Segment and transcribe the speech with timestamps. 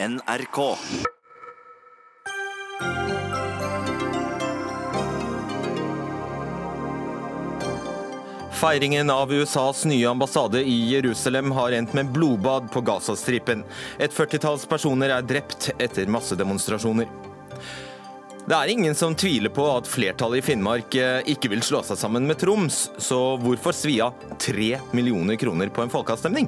[0.00, 0.76] NRK.
[8.52, 13.64] Feiringen av USAs nye ambassade i Jerusalem har endt med blodbad på Gazastripen.
[13.98, 17.10] Et førtitalls personer er drept etter massedemonstrasjoner.
[18.46, 21.98] Det er ingen som tviler på at flertallet i Finnmark eh, ikke vil slå seg
[21.98, 26.46] sammen med Troms, så hvorfor svi av tre millioner kroner på en folkeavstemning?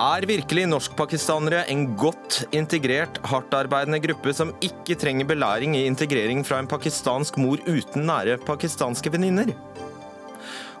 [0.00, 6.62] Er virkelig norskpakistanere en godt integrert, hardtarbeidende gruppe som ikke trenger belæring i integrering fra
[6.62, 9.52] en pakistansk mor uten nære pakistanske venninner?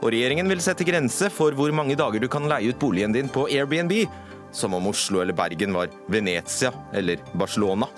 [0.00, 3.28] Og regjeringen vil sette grense for hvor mange dager du kan leie ut boligen din
[3.28, 3.92] på Airbnb,
[4.50, 7.90] som om Oslo eller Bergen var Venezia eller Barcelona.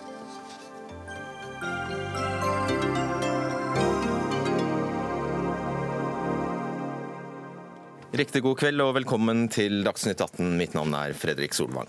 [8.14, 10.52] Riktig god kveld og velkommen til Dagsnytt 18.
[10.54, 11.88] Mitt navn er Fredrik Solvang.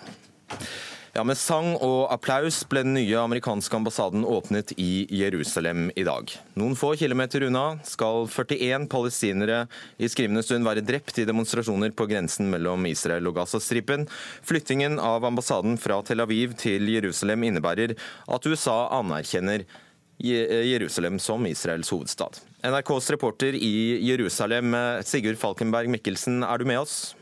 [1.14, 6.34] Ja, Med sang og applaus ble den nye amerikanske ambassaden åpnet i Jerusalem i dag.
[6.58, 9.60] Noen få kilometer unna skal 41 palestinere
[10.02, 14.08] i skrivende stund være drept i demonstrasjoner på grensen mellom Israel og Gazastripen.
[14.42, 19.70] Flyttingen av ambassaden fra Tel Aviv til Jerusalem innebærer at USA anerkjenner
[20.18, 22.42] Jerusalem som Israels hovedstad.
[22.66, 24.74] NRKs reporter i Jerusalem,
[25.06, 27.14] Sigurd Falkenberg Mikkelsen, er du med oss?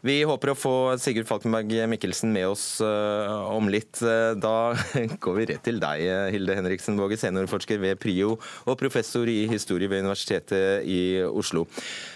[0.00, 4.00] Vi håper å få Sigurd Falkenberg Mikkelsen med oss uh, om litt.
[4.40, 4.54] Da
[5.24, 9.90] går vi rett til deg, Hilde Henriksen Våge, seniorforsker ved PRIO og professor i historie
[9.92, 11.66] ved Universitetet i Oslo.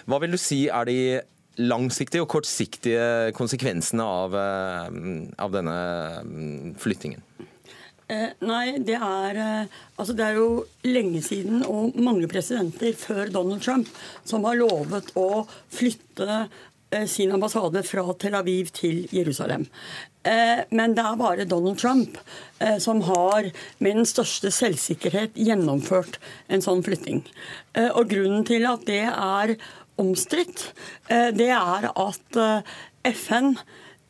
[0.08, 0.98] Hva vil du si er de
[1.60, 5.77] langsiktige og kortsiktige konsekvensene av, av denne
[6.25, 7.20] mm, flyttingen?
[8.08, 13.33] Eh, nei, det er, eh, altså det er jo lenge siden og mange presidenter før
[13.33, 13.88] Donald Trump
[14.28, 16.42] som har lovet å flytte
[16.92, 19.64] eh, sin ambassade fra Tel Aviv til Jerusalem.
[20.25, 22.16] Eh, men det er bare Donald Trump
[22.58, 23.50] eh, som har
[23.84, 26.16] med den største selvsikkerhet gjennomført
[26.48, 27.21] en sånn flytting.
[27.76, 29.56] Eh, og grunnen til at det er
[30.00, 30.72] omstridt,
[31.06, 32.38] det er at
[33.06, 33.53] FN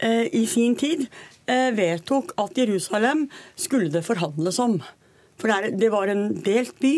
[0.00, 1.02] i sin tid
[1.46, 4.78] vedtok at Jerusalem skulle det forhandles om.
[5.40, 6.92] For det var en delt by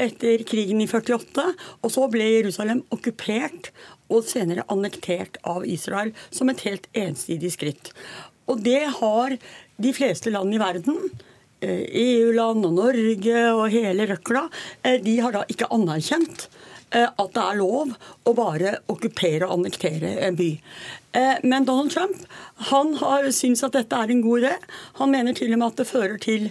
[0.00, 1.46] etter krigen i 48,
[1.82, 3.72] og så ble Jerusalem okkupert
[4.10, 7.92] og senere annektert av Israel som et helt ensidig skritt.
[8.50, 9.36] Og det har
[9.80, 11.10] de fleste land i verden
[11.60, 14.46] EU-land og Norge og hele røkla,
[15.04, 16.48] de har da ikke anerkjent
[16.90, 17.92] Eh, at det er lov
[18.26, 20.50] å bare okkupere og annektere en by.
[21.12, 22.26] Eh, men Donald Trump
[22.70, 24.52] han har syns at dette er en god idé.
[25.00, 26.50] Han mener til og med at det fører til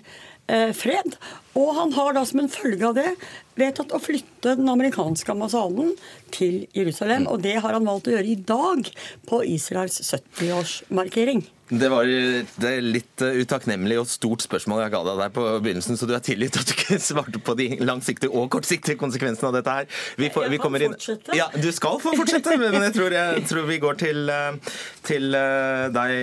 [0.50, 1.16] eh, fred.
[1.58, 3.14] Og han har da som en følge av det
[3.60, 5.96] vedtatt å flytte den amerikanske ambassaden
[6.36, 7.28] til Jerusalem.
[7.32, 8.92] Og det har han valgt å gjøre i dag,
[9.30, 11.44] på Israels 70-årsmarkering.
[11.70, 16.00] Det var det litt eh, utakknemlig og stort spørsmål jeg ga deg der på begynnelsen,
[16.00, 19.60] så du er tilgitt at du ikke svarte på de langsiktige og kortsiktige konsekvensene av
[19.60, 19.92] dette her.
[20.18, 20.98] Vi, får, vi kommer inn
[21.38, 24.74] Ja, du skal få fortsette, men jeg tror, jeg tror vi går til, eh,
[25.06, 26.18] til, eh, deg,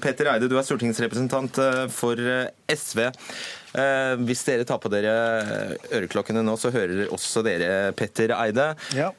[0.00, 0.48] Peter Eide.
[0.48, 1.60] Du er stortingsrepresentant
[1.92, 2.26] for
[2.72, 3.04] SV.
[4.24, 5.12] Hvis dere tar på dere
[5.92, 8.70] øreklokkene nå, så hører også dere Petter Eide.
[8.96, 9.10] Ja.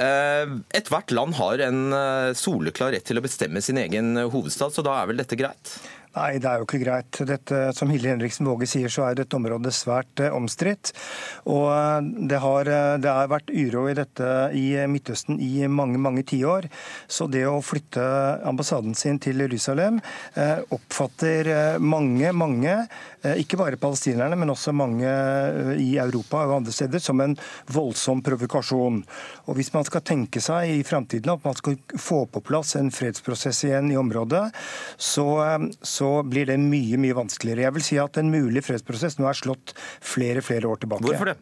[0.00, 4.84] Eh, ethvert land har en eh, soleklar rett til å bestemme sin egen hovedstad, så
[4.86, 5.74] da er vel dette greit?
[6.10, 7.18] Nei, det er jo ikke greit.
[7.22, 10.90] Dette, som Hilde Henriksen Våge sier, så er dette området svært eh, omstridt.
[11.46, 16.00] Og eh, det har, eh, det har, vært uro i dette i Midtøsten i mange,
[16.02, 16.66] mange tiår.
[17.06, 18.02] Så det å flytte
[18.48, 20.00] ambassaden sin til Jerusalem
[20.74, 22.74] oppfatter mange, mange,
[23.38, 25.10] ikke bare palestinerne, men også mange
[25.78, 27.36] i Europa og andre steder, som en
[27.70, 29.00] voldsom provokasjon.
[29.46, 32.90] Og hvis man skal tenke seg i framtiden at man skal få på plass en
[32.94, 34.46] fredsprosess igjen i området,
[34.96, 35.28] så,
[35.78, 37.66] så så blir det mye mye vanskeligere.
[37.66, 39.72] Jeg vil si at En mulig fredsprosess nå er slått
[40.04, 41.06] flere flere år tilbake.
[41.06, 41.36] Hvorfor det?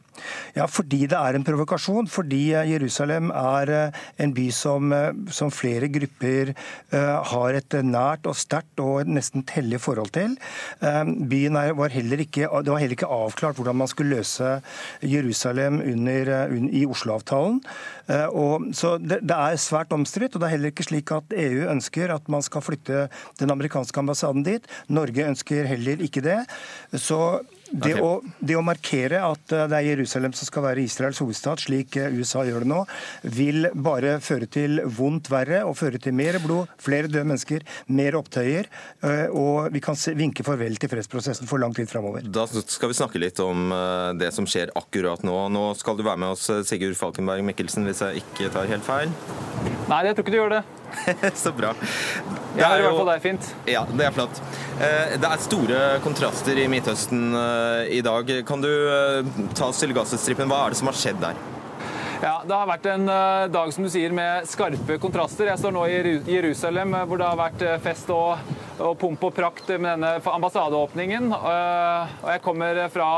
[0.57, 2.09] Ja, Fordi det er en provokasjon.
[2.11, 6.55] Fordi eh, Jerusalem er eh, en by som, eh, som flere grupper
[6.89, 10.35] har et nært og sterkt og nesten hellig forhold til.
[10.81, 14.61] Byen var heller ikke, Det var heller ikke avklart hvordan man skulle løse
[15.03, 16.31] Jerusalem under,
[16.73, 17.61] i Oslo-avtalen.
[18.73, 20.35] Så det, det er svært omstridt.
[20.35, 23.07] Og det er heller ikke slik at EU ønsker at man skal flytte
[23.41, 24.69] den amerikanske ambassaden dit.
[24.89, 26.41] Norge ønsker heller ikke det.
[26.97, 27.41] Så
[27.71, 31.63] det, å, det, å, markere at eh, det er Jerusalem som skal være Israels hovedstad,
[31.63, 32.81] slik eh, USA gjør det nå,
[33.37, 38.19] vil bare føre til vondt verre og føre til mer blod, flere døde mennesker, mer
[38.19, 38.71] opptøyer.
[39.05, 42.25] Eh, og vi kan vinke farvel til fredsprosessen for lang tid framover.
[42.25, 43.69] Da skal vi snakke litt om
[44.19, 45.37] det som skjer akkurat nå.
[45.53, 49.13] Nå skal du være med oss, Sigurd Falkenberg Mikkelsen, hvis jeg ikke tar helt feil?
[49.89, 50.65] Nei, jeg tror ikke du gjør det.
[51.43, 51.75] Så bra.
[52.57, 53.49] Jeg er, i hvert fall det er fint.
[53.69, 54.41] Ja, det er flott.
[54.79, 57.31] Eh, det er store kontraster i Midtøsten
[57.91, 58.33] i dag.
[58.49, 58.71] Kan du
[59.55, 60.51] ta oss til Gazastripen?
[60.51, 61.39] Hva er det som har skjedd der?
[62.23, 63.07] Ja, Det har vært en
[63.53, 65.47] dag som du sier, med skarpe kontraster.
[65.53, 69.71] Jeg står nå i Jerusalem, hvor det har vært fest og og pomp og prakt
[69.75, 71.31] med denne ambassadeåpningen.
[71.35, 73.09] Eh, og jeg kommer fra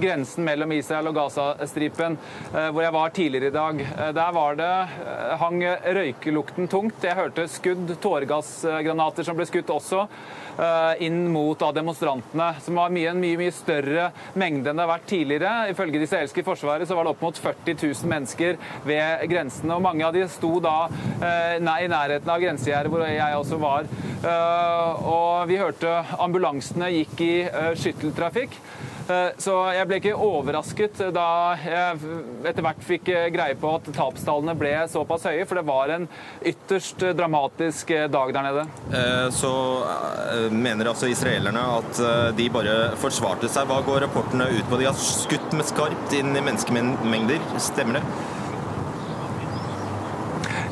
[0.00, 2.16] grensen mellom Israel og Gazastripen,
[2.54, 3.80] eh, hvor jeg var tidligere i dag.
[3.80, 4.72] Eh, der var det,
[5.40, 5.62] hang
[6.00, 7.04] røykelukten tungt.
[7.04, 10.06] Jeg hørte skudd, tåregassgranater som ble skutt også.
[10.60, 14.84] Eh, inn mot da, demonstrantene, som var mye, en mye, mye større mengde enn det
[14.84, 15.52] har vært tidligere.
[15.72, 18.49] Ifølge det israelske forsvaret så var det opp mot 40 000 mennesker
[18.86, 19.76] ved grensene.
[19.76, 20.88] og Mange av de sto da
[21.20, 23.88] eh, i nærheten av grensegjerdet hvor jeg også var.
[24.20, 27.34] Eh, og vi hørte ambulansene gikk i
[27.80, 28.56] skytteltrafikk.
[29.10, 31.26] Eh, så jeg ble ikke overrasket da
[31.58, 32.12] jeg
[32.46, 36.06] etter hvert fikk greie på at tapstallene ble såpass høye, for det var en
[36.46, 38.66] ytterst dramatisk dag der nede.
[39.34, 39.50] Så
[40.52, 42.02] mener altså israelerne at
[42.38, 43.68] de bare forsvarte seg.
[43.70, 44.78] Hva går rapportene ut på?
[44.80, 48.39] De har skutt med skarpt inn i menneskemengder, stemmer det?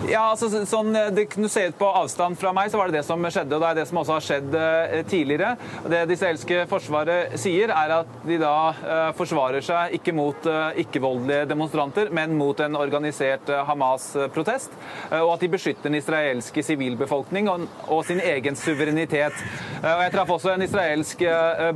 [0.08, 3.04] Ja, altså sånn det kunne se ut på avstand fra meg, så var det det
[3.04, 3.52] som skjedde.
[3.56, 5.50] og Det er det som også har skjedd eh, tidligere.
[5.84, 10.46] Det det israelske forsvaret sier, er at de da uh, forsvarer seg ikke mot
[10.80, 14.72] ikke-voldelige demonstranter, men mot en organisert Hamas-protest.
[15.10, 17.66] og at de beskytter den israelske sivilbefolkning og,
[18.06, 19.36] sin egen suverenitet.
[19.82, 21.24] og Jeg traff også en israelsk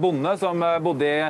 [0.00, 1.28] bonde som bodde i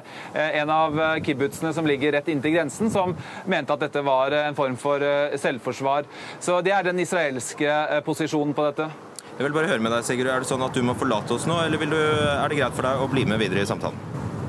[0.60, 3.16] en av kibbutzene som ligger rett inntil grensen, som
[3.46, 5.02] mente at dette var en form for
[5.43, 6.06] selvforsvar.
[6.40, 8.88] Så det er det den israelske eh, posisjonen på dette?
[9.32, 10.28] Jeg vil bare høre med deg, Sigurd.
[10.28, 12.86] Er det sånn at du må forlate oss nå, eller du, er det greit for
[12.86, 13.96] deg å bli med videre i samtalen?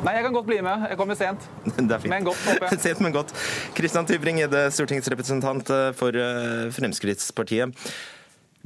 [0.04, 0.81] Nei, jeg kan godt bli med.
[0.92, 1.45] Jeg kommer sent.
[1.78, 2.12] Det er fint.
[2.12, 2.81] Men godt, håper jeg.
[2.90, 3.31] sent, men godt.
[3.78, 7.88] Kristian Tybring-Gjedde, stortingsrepresentant eh, for eh, Fremskrittspartiet.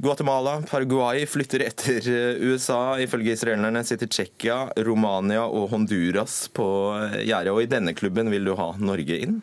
[0.02, 2.04] Guatemala, Paraguay flytter etter
[2.42, 2.98] USA.
[3.02, 6.66] Ifølge israelerne sitter Tsjekkia, Romania og Honduras på
[7.26, 7.54] gjerdet.
[7.54, 9.40] Og i denne klubben vil du ha Norge inn?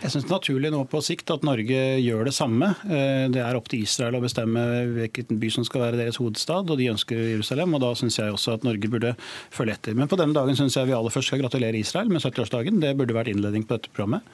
[0.00, 2.70] Jeg syns det er naturlig nå på sikt at Norge gjør det samme.
[2.88, 4.62] Eh, det er opp til Israel å bestemme
[4.94, 7.74] hvilken by som skal være deres hovedstad, og de ønsker Jerusalem.
[7.76, 9.12] og Da syns jeg også at Norge burde
[9.52, 9.98] følge etter.
[9.98, 12.80] Men på denne dagen syns jeg vi aller først skal gratulere Israel med 70-årsdagen.
[12.80, 14.24] Det burde vært innledning på dette programmet.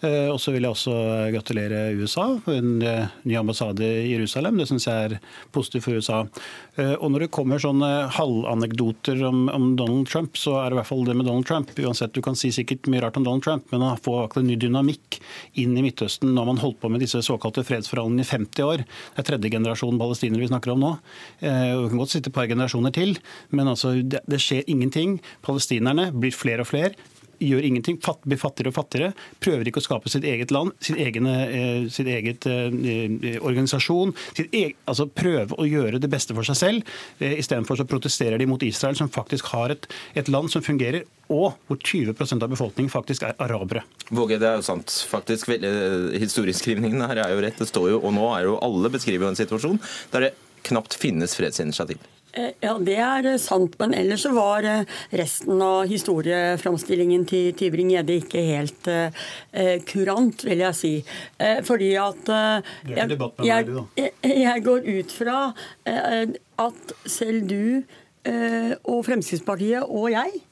[0.00, 0.96] Eh, og så vil jeg også
[1.34, 4.56] gratulere USA med en eh, ny ambassade i Jerusalem.
[4.56, 5.18] Det syns jeg er
[5.52, 6.22] positivt for USA.
[6.80, 10.88] Og når det kommer sånne halvanekdoter om, om, Donald Trump, så er det i hvert
[10.88, 11.74] fall det med Donald Trump.
[11.76, 14.56] Uansett, Du kan si sikkert mye rart om Donald Trump, men han får en ny
[14.56, 15.09] dynamikk
[15.60, 18.84] inn i Midtøsten når man holdt på med disse såkalte fredsforhandlingene i 50 år.
[18.84, 20.92] Det er tredje generasjon palestinere vi snakker om nå.
[21.40, 23.16] Eh, vi kan godt sitte et par generasjoner til,
[23.54, 25.18] men altså, det, skjer ingenting.
[25.46, 26.94] Palestinerne blir flere og flere
[27.40, 31.26] gjør ingenting, blir fattigere og fattigere, prøver ikke å skape sitt eget land, sin egen,
[31.26, 34.14] eh, sin eget eh, organisasjon.
[34.36, 36.92] Sitt egen, altså prøve å gjøre det beste for seg selv.
[37.18, 41.08] Eh, Istedenfor så protesterer de mot Israel, som faktisk har et, et land som fungerer
[41.30, 43.84] og hvor 20% av befolkningen faktisk er arabere.
[44.10, 44.90] Våge, det er jo sant.
[45.10, 47.58] Faktisk, Historieskrivningen her er jo rett.
[47.60, 49.78] Det står jo, og nå er jo alle beskriver jo en situasjon
[50.10, 50.32] der det
[50.66, 52.02] knapt finnes fredsinitiativ.
[52.32, 53.76] Eh, ja, det er eh, sant.
[53.80, 60.62] Men ellers så var eh, resten av historieframstillingen til Tybring-Gjedde ikke helt eh, kurant, vil
[60.62, 60.92] jeg si.
[61.42, 63.18] Eh, fordi at eh, jeg,
[63.48, 65.40] jeg, jeg, går ut fra
[66.60, 67.64] at selv du
[68.84, 70.42] og Fremskrittspartiet og jeg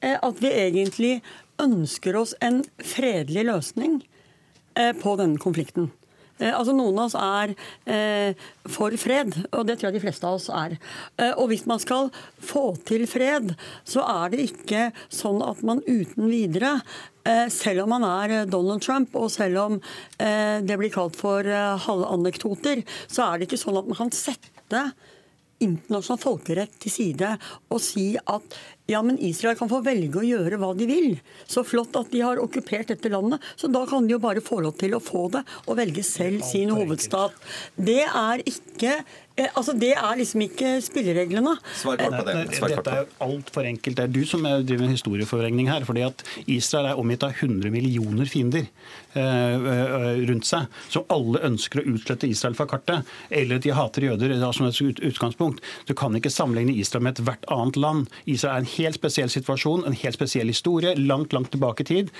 [0.00, 1.10] at vi egentlig
[1.60, 3.98] ønsker oss en fredelig løsning
[5.02, 5.90] på denne konflikten.
[6.40, 7.54] Eh, altså Noen av oss er
[7.92, 10.76] eh, for fred, og det tror jeg de fleste av oss er.
[11.20, 12.10] Eh, og hvis man skal
[12.42, 13.54] få til fred,
[13.84, 16.78] så er det ikke sånn at man uten videre
[17.28, 19.78] eh, selv om man er Donald Trump, og selv om
[20.20, 21.46] det blir kalt for
[21.84, 24.82] halvanekdoter, så er det ikke sånn at man kan sette
[25.60, 27.34] internasjonal folkerett til side
[27.70, 28.56] og si at
[28.90, 31.12] ja, men Israel kan få velge å gjøre hva de vil.
[31.46, 33.42] Så flott at de har okkupert dette landet.
[33.56, 36.42] Så da kan de jo bare få lov til å få det og velge selv
[36.46, 37.36] sin hovedstad.
[37.78, 38.98] Det er ikke
[39.40, 41.54] Eh, altså, Det er liksom ikke spillereglene.
[41.74, 42.56] Svar kort på det.
[42.56, 42.90] Svar kort på.
[42.90, 43.96] Dette er altfor enkelt.
[43.96, 45.84] Det er du som driver med historieforvrengning her.
[45.84, 48.66] fordi at Israel er omgitt av 100 millioner fiender
[49.14, 53.06] eh, eh, rundt seg, som alle ønsker å utslette Israel fra kartet.
[53.30, 55.60] Eller at de hater jøder som et utgangspunkt.
[55.86, 58.08] Du kan ikke sammenligne Israel med ethvert annet land.
[58.26, 62.14] Israel er en helt spesiell situasjon, en helt spesiell historie, langt, langt tilbake i tid.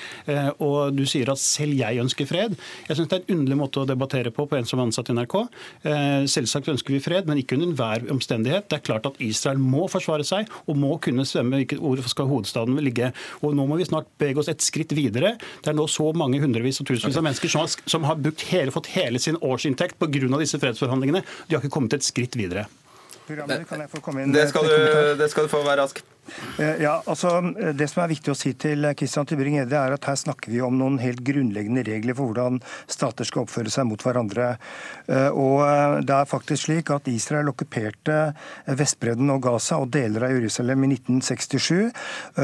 [0.58, 2.56] Og du sier at selv jeg ønsker fred.
[2.88, 5.12] Jeg syns det er en underlig måte å debattere på på en som er ansatt
[5.12, 5.36] i NRK.
[6.30, 8.68] Selvsagt ønsker vi fred fred, men ikke under enhver omstendighet.
[8.70, 12.78] Det er klart at Israel må forsvare seg og må kunne svømme hvor skal hovedstaden
[12.84, 13.12] ligge.
[13.42, 15.36] Og Nå må vi snart bevege oss et skritt videre.
[15.62, 18.74] Det er nå så mange hundrevis og tusenvis av mennesker som har, som har hele,
[18.74, 20.38] fått hele sin årsinntekt pga.
[20.38, 21.24] disse fredsforhandlingene.
[21.48, 22.68] De har ikke kommet et skritt videre.
[23.30, 24.32] Kan jeg få komme inn?
[24.34, 24.74] Det skal du,
[25.18, 26.00] det skal du få, være rask.
[26.58, 27.40] Eh, ja, altså
[27.74, 30.76] Det som er viktig å si til Christian Tybring-Gjedde, er at her snakker vi om
[30.78, 32.60] noen helt grunnleggende regler for hvordan
[32.90, 34.52] stater skal oppføre seg mot hverandre.
[35.06, 38.18] Eh, og eh, Det er faktisk slik at Israel okkuperte
[38.78, 41.90] Vestbredden og Gaza og deler av Jerusalem i 1967.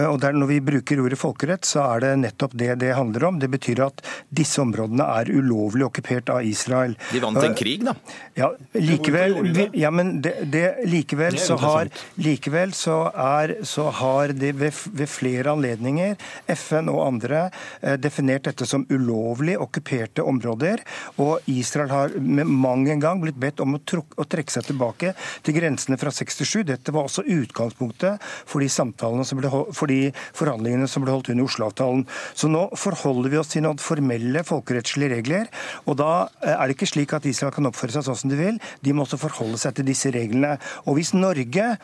[0.06, 3.40] og der, Når vi bruker ordet folkerett, så er det nettopp det det handler om.
[3.42, 6.96] Det betyr at disse områdene er ulovlig okkupert av Israel.
[7.12, 7.94] De vant en krig, da?
[8.36, 9.36] Ja, likevel,
[9.76, 11.90] ja, men det, det, likevel, så har,
[12.20, 16.16] likevel så er så har de ved, ved flere anledninger,
[16.56, 20.82] FN og andre, eh, definert dette som ulovlig okkuperte områder.
[21.22, 24.68] Og Israel har med mang en gang blitt bedt om å, truk, å trekke seg
[24.70, 25.14] tilbake
[25.46, 26.64] til grensene fra 67.
[26.66, 31.46] Dette var også utgangspunktet for de, som ble, for de forhandlingene som ble holdt under
[31.46, 32.06] Oslo-avtalen.
[32.34, 35.50] Så nå forholder vi oss til noen formelle folkerettslige regler.
[35.86, 38.40] Og da eh, er det ikke slik at Israel kan oppføre seg sånn som de
[38.40, 38.60] vil.
[38.82, 40.56] De må også forholde seg til disse reglene.
[40.86, 41.74] Og hvis Norge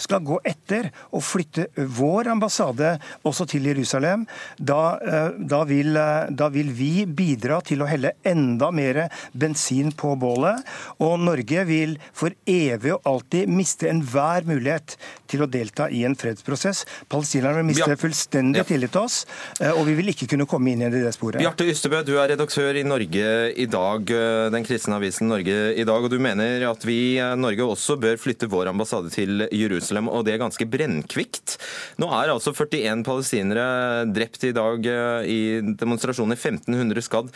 [0.00, 4.26] skal gå etter og flytte flytte vår ambassade også til Jerusalem,
[4.58, 9.92] da, eh, da, vil, eh, da, vil, vi bidra til å helle enda mer bensin
[9.92, 10.62] på bålet.
[11.00, 14.96] Og Norge vil for evig og alltid miste enhver mulighet
[15.28, 16.84] til å delta i en fredsprosess.
[17.08, 19.26] Palestinerne vil miste fullstendig tillit til oss,
[19.60, 21.42] eh, og vi vil ikke kunne komme inn i det sporet.
[21.42, 24.06] Bjarte Ystebø, du er redaktør i Norge i dag,
[24.52, 28.50] den kristne avisen Norge i dag, og du mener at vi Norge også bør flytte
[28.50, 31.58] vår ambassade til Jerusalem, og det er ganske brennkvikt konflikt.
[31.98, 37.32] Nå er altså 41 palestinere drept i dag eh, i demonstrasjoner, 1500 skadd.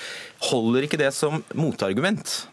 [0.50, 2.48] Holder ikke det som motargument?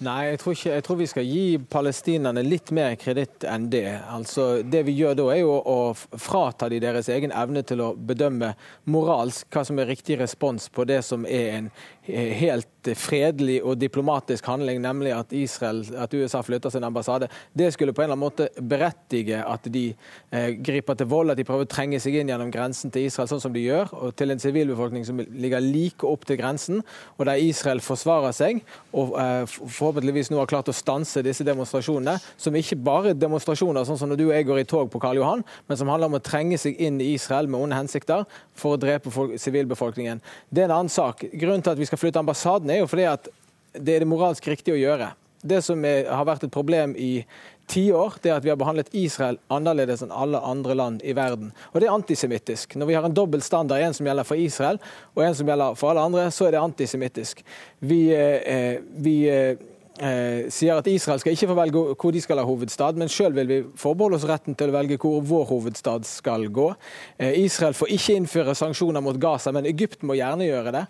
[0.00, 3.98] Nei, jeg tror, ikke, jeg tror, vi skal gi palestinerne litt mer kreditt enn det.
[4.08, 7.90] Altså, det vi gjør da, er jo å frata de deres egen evne til å
[7.92, 8.54] bedømme
[8.88, 11.68] moralsk hva som er riktig respons på det som er en
[12.10, 17.92] helt fredelig og diplomatisk handling, nemlig at, Israel, at USA flytter sin ambassade, det skulle
[17.92, 19.90] på en eller annen måte berettige at de
[20.32, 23.28] eh, griper til vold, at de prøver å trenge seg inn gjennom grensen til Israel,
[23.30, 26.80] sånn som de gjør, og til en sivilbefolkning som ligger like opp til grensen,
[27.18, 28.62] og der Israel forsvarer seg
[28.96, 33.86] og eh, forhåpentligvis nå har klart å stanse disse demonstrasjonene, som ikke bare er demonstrasjoner
[33.86, 36.10] sånn som når du og jeg går i tog på Karl Johan, men som handler
[36.10, 38.24] om å trenge seg inn i Israel med onde hensikter
[38.56, 40.20] for å drepe sivilbefolkningen.
[40.48, 41.24] Det er en annen sak.
[41.34, 43.30] Grunnen til at vi skal flytte ambassaden, er jo fordi at
[43.76, 45.12] det er det moralsk riktige å gjøre.
[45.40, 47.22] Det som er, har vært et problem i
[47.70, 51.52] tiår, det er at vi har behandlet Israel annerledes enn alle andre land i verden.
[51.70, 52.74] Og det er antisemittisk.
[52.76, 54.80] Når vi har en dobbel standard, en som gjelder for Israel
[55.14, 57.44] og en som gjelder for alle andre, så er det antisemittisk.
[57.78, 59.68] Vi, eh, vi eh,
[60.00, 63.36] eh sier at Israel skal ikke få velge hvor de skal ha hovedstad, men selv
[63.36, 66.72] vil vi forbeholde oss retten til å velge hvor vår hovedstad skal gå.
[67.18, 70.86] Eh, Israel får ikke innføre sanksjoner mot Gaza, men Egypt må gjerne gjøre det.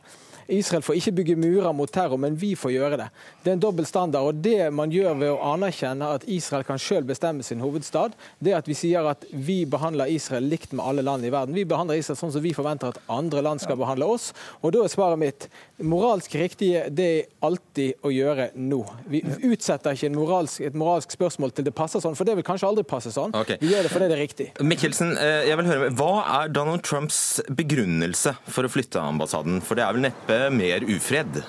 [0.51, 3.09] Israel får ikke bygge murer mot terror, men vi får gjøre det.
[3.45, 4.27] Det er en dobbel standard.
[4.27, 8.53] og Det man gjør ved å anerkjenne at Israel kan selv bestemme sin hovedstad, det
[8.53, 11.55] er at vi sier at vi behandler Israel likt med alle land i verden.
[11.57, 14.31] Vi behandler Israel sånn som vi forventer at andre land skal behandle oss.
[14.61, 18.81] Og da er svaret mitt moralsk riktige, det er alltid å gjøre nå.
[19.11, 22.69] Vi utsetter ikke moralsk, et moralsk spørsmål til det passer sånn, for det vil kanskje
[22.69, 23.35] aldri passe sånn.
[23.37, 23.61] Okay.
[23.63, 24.49] Vi gjør det fordi det er riktig.
[24.61, 29.61] Mikkelsen, eh, jeg vil høre, Hva er Donald Trumps begrunnelse for å flytte ambassaden?
[29.65, 31.43] For det er vel neppe mer ufred?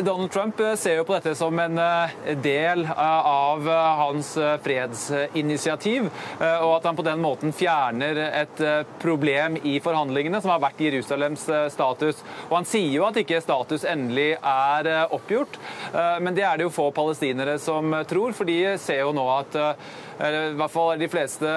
[0.00, 3.66] Donald Trump eh, ser jo på dette som en eh, del eh, av
[3.98, 6.08] hans fredsinitiativ,
[6.38, 8.60] og at han på den måten fjerner et
[9.02, 12.22] problem i forhandlingene, som har vært Jerusalems status.
[12.48, 15.58] Og Han sier jo at ikke status endelig er oppgjort,
[16.22, 19.58] men det er det jo få palestinere som tror, for de ser jo nå at
[19.58, 21.56] i hvert fall de fleste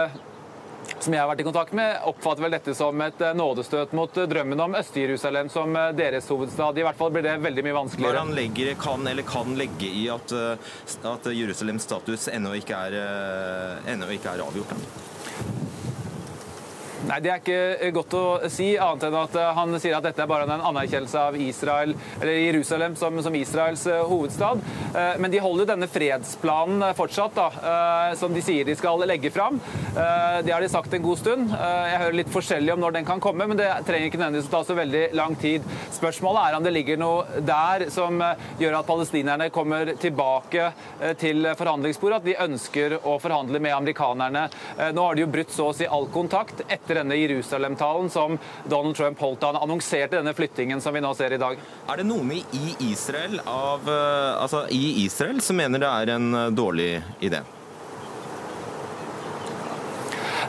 [0.99, 4.17] som jeg har vært i kontakt med, oppfatter vel dette som et eh, nådestøt mot
[4.17, 6.79] eh, drømmen om Øst-Jerusalem som eh, deres hovedstad.
[6.79, 8.25] I hvert fall blir det veldig mye vanskeligere.
[8.25, 12.99] Hva legger, kan eller kan legge i at, at Jerusalems status ennå ikke er,
[13.93, 14.75] ennå ikke er avgjort?
[17.05, 20.23] Nei, Det er ikke godt å si, annet enn at eh, han sier at dette
[20.23, 24.63] er bare en anerkjennelse av Israel, eller Jerusalem som, som Israels eh, hovedstad.
[24.89, 29.57] Eh, men de holder denne fredsplanen fortsatt, da, som de sier de skal legge fram.
[29.95, 31.51] Det har de sagt en god stund.
[31.51, 34.53] Jeg hører litt forskjellig om når den kan komme, men det trenger ikke nødvendigvis å
[34.53, 35.65] ta så veldig lang tid.
[35.95, 38.21] Spørsmålet er om det ligger noe der som
[38.61, 40.69] gjør at palestinerne kommer tilbake
[41.21, 44.45] til forhandlingsbordet, at de ønsker å forhandle med amerikanerne.
[44.95, 48.37] Nå har de jo brutt så å si all kontakt etter etter denne Jerusalem-talen som
[48.63, 51.57] Donald Trump holdt da han annonserte denne flyttingen som vi nå ser i dag.
[51.89, 56.33] Er det noen i Israel, av, eh, altså i Israel som mener det er en
[56.33, 57.43] eh, dårlig idé?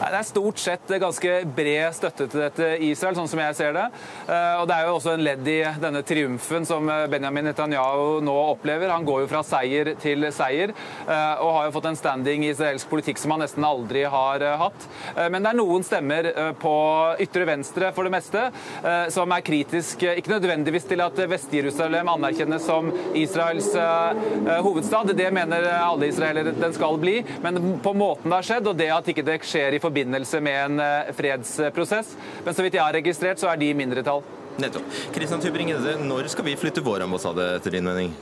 [0.06, 3.72] Det er stort sett ganske bred støtte til dette i Israel, sånn som jeg ser
[3.74, 3.86] det.
[4.28, 8.34] Eh, og Det er jo også en ledd i denne triumfen som Benjamin Netanyahu nå
[8.52, 8.92] opplever.
[8.92, 12.52] Han går jo fra seier til seier, eh, og har jo fått en standing i
[12.52, 14.86] israelsk politikk som han nesten aldri har eh, hatt.
[15.16, 16.28] Men det er noen stemmer
[16.60, 16.74] på
[17.22, 18.42] ytre venstre for det meste
[19.12, 23.68] som er kritisk, ikke nødvendigvis til at Vest-Jerusalem anerkjennes som Israels
[24.64, 28.78] hovedstad, det mener alle israelere den skal bli, men på måten det har skjedd, og
[28.78, 29.95] det at ikke det skjer i forbindelse
[30.40, 32.16] med en eh, fredsprosess.
[32.44, 34.22] Men så vidt jeg har registrert, så er de mindretall.
[34.56, 34.84] Nettopp.
[35.12, 38.14] Kristian Tybring-Gjedde, når skal vi flytte vår ambassade, etter din mening?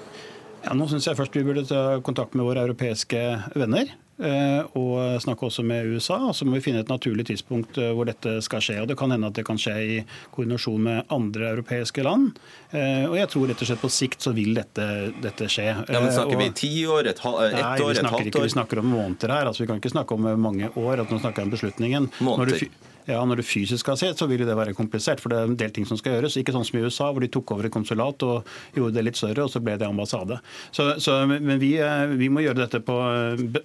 [0.64, 3.20] Ja, nå syns jeg først vi burde ta kontakt med våre europeiske
[3.58, 3.90] venner.
[4.14, 6.20] Eh, og snakke også med USA.
[6.28, 8.78] og Så må vi finne et naturlig tidspunkt eh, hvor dette skal skje.
[8.80, 9.98] og Det kan hende at det kan skje i
[10.32, 12.38] koordinasjon med andre europeiske land.
[12.72, 14.88] Og jeg tror rett og slett på sikt så vil dette,
[15.22, 15.68] dette skje.
[15.68, 18.30] Ja, men Snakker og, vi ti år, et, halv, et nei, år, et halvt år?
[18.30, 19.50] Ikke, vi snakker om måneder her.
[19.50, 21.04] altså Vi kan ikke snakke om mange år.
[21.04, 22.10] at Nå snakker jeg om beslutningen.
[22.24, 22.68] Måneder.
[23.06, 25.20] Ja, Når du fysisk har sett, så vil det være komplisert.
[25.20, 26.38] For det er en del ting som skal gjøres.
[26.40, 29.20] Ikke sånn som i USA, hvor de tok over et konsulat og gjorde det litt
[29.20, 30.38] større, og så ble det ambassade.
[30.72, 32.96] Så, så, men vi, eh, vi, må gjøre dette på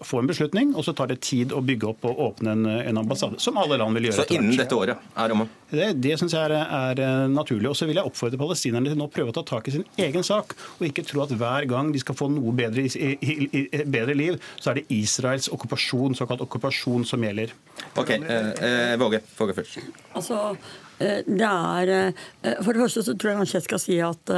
[0.05, 3.01] få en beslutning, og så tar det tid å bygge opp og åpne en, en
[3.03, 3.39] ambassade.
[3.39, 4.25] Som alle land vil gjøre.
[4.25, 5.50] Så innen dette året er rammen?
[5.69, 7.72] Det, det syns jeg er, er, eh, naturlig.
[7.72, 10.25] Og så vil jeg oppfordre palestinerne til å prøve å ta tak i sin egen
[10.25, 12.89] sak, og ikke tro at hver gang de skal få noe bedre,
[13.88, 17.55] bedre liv, så er det Israels okkupasjon, såkalt okkupasjon, som gjelder.
[17.95, 19.19] Ok, eh, eh, Våge.
[19.38, 19.79] Våge først.
[20.15, 20.55] Altså,
[21.00, 22.13] eh, det er,
[22.63, 24.31] For det første så tror jeg kanskje jeg skal si at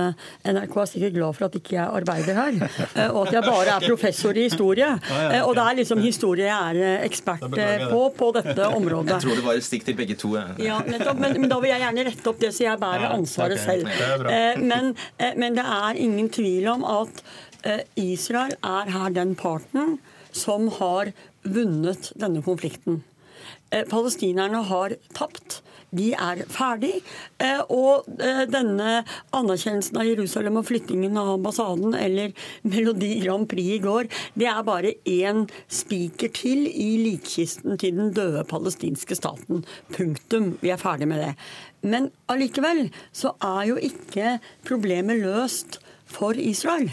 [0.46, 2.60] NRK er sikkert glad for at ikke jeg arbeider her.
[3.16, 4.90] Og at jeg bare er professor i historie.
[5.48, 7.46] Og det er liksom historie jeg er ekspert
[7.92, 9.18] på på dette området.
[9.18, 10.36] Jeg tror det var et stikk til begge to.
[10.62, 13.62] Ja, nettopp, men, men, da vil jeg gjerne rette opp det, så jeg bærer ansvaret
[13.62, 13.88] selv.
[14.62, 14.94] Men,
[15.38, 17.24] men det er ingen tvil om at
[18.00, 20.00] Israel er her den parten
[20.32, 21.12] som har
[21.44, 23.02] vunnet denne konflikten.
[23.72, 25.62] Eh, palestinerne har tapt.
[25.96, 27.02] De er ferdig.
[27.44, 29.02] Eh, og eh, denne
[29.36, 32.36] anerkjennelsen av Jerusalem og flyttingen av ambassaden, eller
[32.68, 34.10] Melodi Grand Prix i går,
[34.40, 39.66] det er bare én spiker til i likkisten til den døde palestinske staten.
[39.96, 40.54] Punktum.
[40.64, 41.34] Vi er ferdig med det.
[41.84, 45.80] Men allikevel så er jo ikke problemet løst
[46.12, 46.92] for Israel.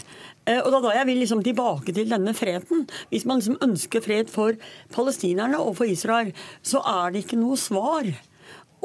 [0.49, 2.87] Eh, og da, da jeg vil liksom tilbake til denne freden.
[3.13, 4.57] Hvis man liksom ønsker fred for
[4.95, 6.33] palestinerne og for Israel,
[6.65, 8.09] så er det ikke noe svar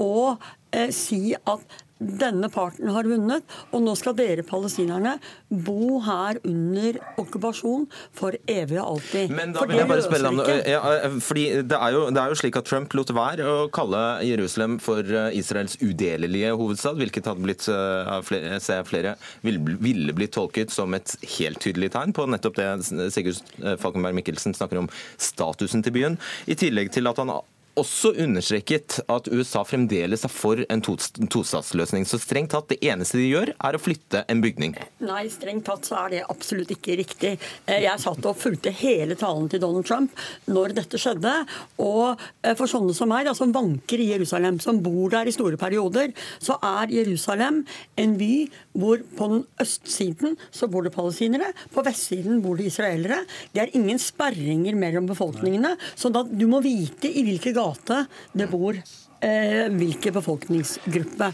[0.00, 0.36] å
[0.74, 5.14] eh, si at denne parten har vunnet, og nå skal dere palestinerne
[5.48, 9.32] bo her under okkupasjon for evig og alltid.
[9.34, 10.80] Men da vil jeg bare spørre deg ja,
[11.22, 14.78] fordi det er, jo, det er, jo, slik at Trump lot være å kalle Jerusalem
[14.82, 20.74] for eh, Israels udelelige hovedstad, hvilket hadde blitt, eh, flere, ser flere, ville blitt tolket
[20.74, 22.68] som et helt tydelig tegn på nettopp det
[23.14, 26.18] Sigurd eh, Falkenberg Mikkelsen snakker om, statusen til byen.
[26.50, 27.32] I tillegg til at han
[27.80, 32.06] også understreket at USA fremdeles er for en tostatsløsning.
[32.06, 34.76] Så strengt tatt, det eneste de gjør, er å flytte en bygning.
[35.04, 37.32] Nei, strengt tatt så er det absolutt ikke riktig.
[37.66, 40.14] Eh, jeg satt og fulgte hele talen til Donald Trump
[40.50, 41.32] når dette skjedde.
[41.82, 45.34] Og eh, for sånne som meg, da, som vanker i Jerusalem, som bor der i
[45.34, 47.64] store perioder, så er Jerusalem
[48.00, 48.32] en by
[48.74, 53.20] hvor på den østsiden så bor det palestinere, på vestsiden bor det israelere.
[53.54, 55.74] Det er ingen sperringer mellom befolkningene.
[55.98, 58.04] Så da, du må vite i hvilke gater gate
[58.36, 61.30] det bor eh, hvilken befolkningsgruppe.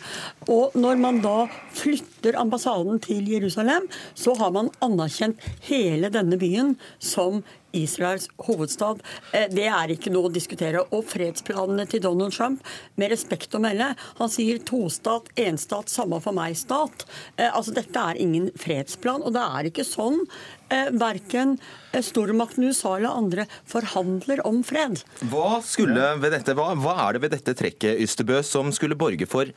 [0.49, 6.77] Og når man da flytter ambassaden til Jerusalem, så har man anerkjent hele denne byen
[6.99, 7.43] som
[7.77, 9.03] Israels hovedstad.
[9.33, 10.85] Eh, det er ikke noe å diskutere.
[10.95, 12.65] Og fredsplanene til Donald Trump,
[13.01, 17.07] med respekt å melde, han sier tostat, enstat, samme for meg-stat.
[17.37, 20.21] Eh, altså Dette er ingen fredsplan, og det er ikke sånn
[20.71, 21.59] eh, verken
[22.07, 25.03] stormakten USA eller andre forhandler om fred.
[25.31, 25.59] Hva,
[26.23, 29.51] dette, hva, hva er det ved dette trekket Ystebø, som skulle borge for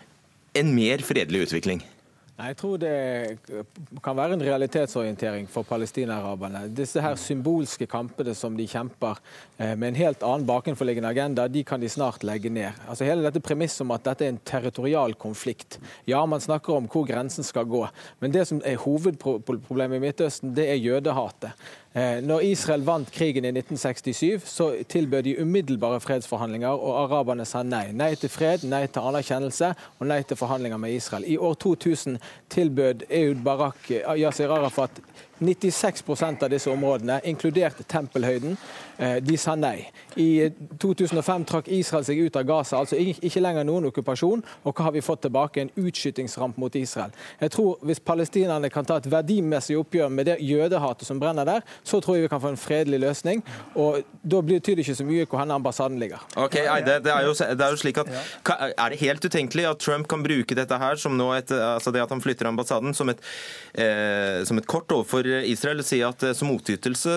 [0.58, 1.84] en mer fredelig utvikling?
[2.34, 3.38] Jeg tror det
[4.02, 6.63] kan være en realitetsorientering for palestinaraberne.
[6.74, 9.19] Disse her symbolske kampene som de kjemper
[9.60, 12.74] eh, med en helt annen bakenforliggende agenda, de kan de snart legge ned.
[12.89, 15.78] Altså Hele dette premisset om at dette er en territorial konflikt.
[16.10, 17.86] Ja, man snakker om hvor grensen skal gå,
[18.19, 21.54] men det som er hovedproblemet i Midtøsten, det er jødehatet.
[21.93, 27.62] Eh, når Israel vant krigen i 1967, så tilbød de umiddelbare fredsforhandlinger, og araberne sa
[27.63, 27.91] nei.
[27.93, 31.27] Nei til fred, nei til anerkjennelse og nei til forhandlinger med Israel.
[31.29, 32.17] I år 2000
[32.49, 35.03] tilbød Eud Barak Yasir Arafat
[35.45, 38.58] 96% av disse områdene, inkludert Tempelhøyden,
[38.97, 39.89] eh, de sa nei.
[40.15, 44.43] I 2005 trakk Israel seg ut av Gaza, altså ikke lenger noen okkupasjon.
[44.63, 45.62] Og hva har vi fått tilbake?
[45.62, 47.12] En utskytingsramp mot Israel.
[47.41, 51.62] Jeg tror Hvis palestinerne kan ta et verdimessig oppgjør med det jødehatet som brenner der,
[51.84, 53.43] så tror jeg vi kan få en fredelig løsning.
[53.75, 56.21] Og Da betyr det ikke så mye hvor hen ambassaden ligger.
[56.38, 58.08] Ok, det, det er, jo, det er jo slik at
[58.77, 62.01] Er det helt utenkelig at Trump kan bruke dette her som nå et, altså det
[62.01, 63.19] at han flytter ambassaden, som et,
[63.73, 65.84] eh, som et kort overfor Israel?
[65.84, 67.13] Si at eh, som motytelse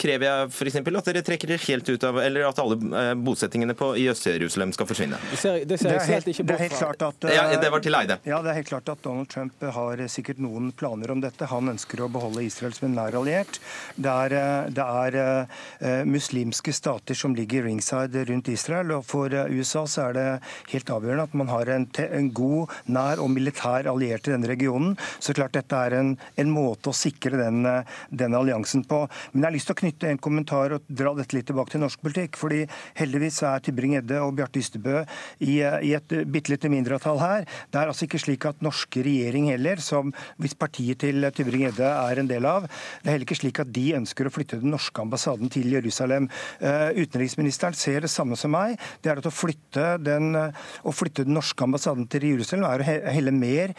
[0.00, 0.78] krever jeg f.eks.
[0.80, 4.72] at dere trekker dere helt ut av Eller at alle eh, bosettingene på, i Øst-Jerusalem
[4.76, 5.20] skal forsvinne?
[5.30, 7.84] Det ser, det ser det er helt, det er helt klart at, ja, det var
[7.84, 8.18] til Eide.
[8.28, 11.48] Ja, det er helt klart at Donald Trump har sikkert noen planer om dette.
[11.50, 13.60] Han ønsker å beholde Israel som en nær alliert.
[13.94, 18.94] Det er, det er uh, muslimske stater som ligger ringside rundt Israel.
[18.96, 20.26] og For USA så er det
[20.72, 24.96] helt avgjørende at man har en, en god, nær og militær alliert i denne regionen.
[25.18, 27.66] Så klart dette er en, en måte å sikre den,
[28.10, 29.04] den, alliansen på.
[29.32, 31.82] Men jeg har lyst til å knytte en kommentar og dra dette litt tilbake til
[31.84, 32.38] norsk politikk.
[32.40, 32.64] fordi
[32.98, 35.02] heldigvis er Tybring-Gjedde og Bjarte Ystebø
[35.40, 37.46] i, i et bitte lite mindretall her.
[37.70, 42.22] Det er altså ikke slik at norske regjering heller, som hvis partiet til Tybring-Gjedde er
[42.22, 42.68] en del av,
[43.02, 46.28] det er heller ikke slik at de ønsker å flytte den norske ambassaden til Jerusalem.
[46.62, 48.76] Uh, utenriksministeren ser det samme som meg.
[49.02, 53.14] Det er at å flytte den, å flytte den norske ambassaden til Jerusalem er å
[53.14, 53.72] helle mer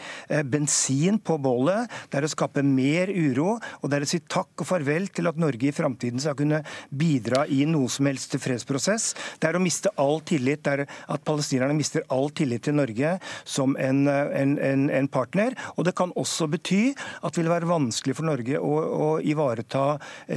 [0.50, 1.90] bensin på bålet.
[2.10, 5.28] Det er å skape mer uro, og det er å si takk og farvel til
[5.30, 9.12] at Norge i framtiden skal kunne bidra i noe som helst til fredsprosess.
[9.40, 10.64] Det er å miste all tillit.
[10.64, 15.56] Det er at palestinerne mister all tillit til Norge som en, en, en, en partner.
[15.76, 19.84] Og det kan også bety at det vil være vanskelig for Norge å, å ivareta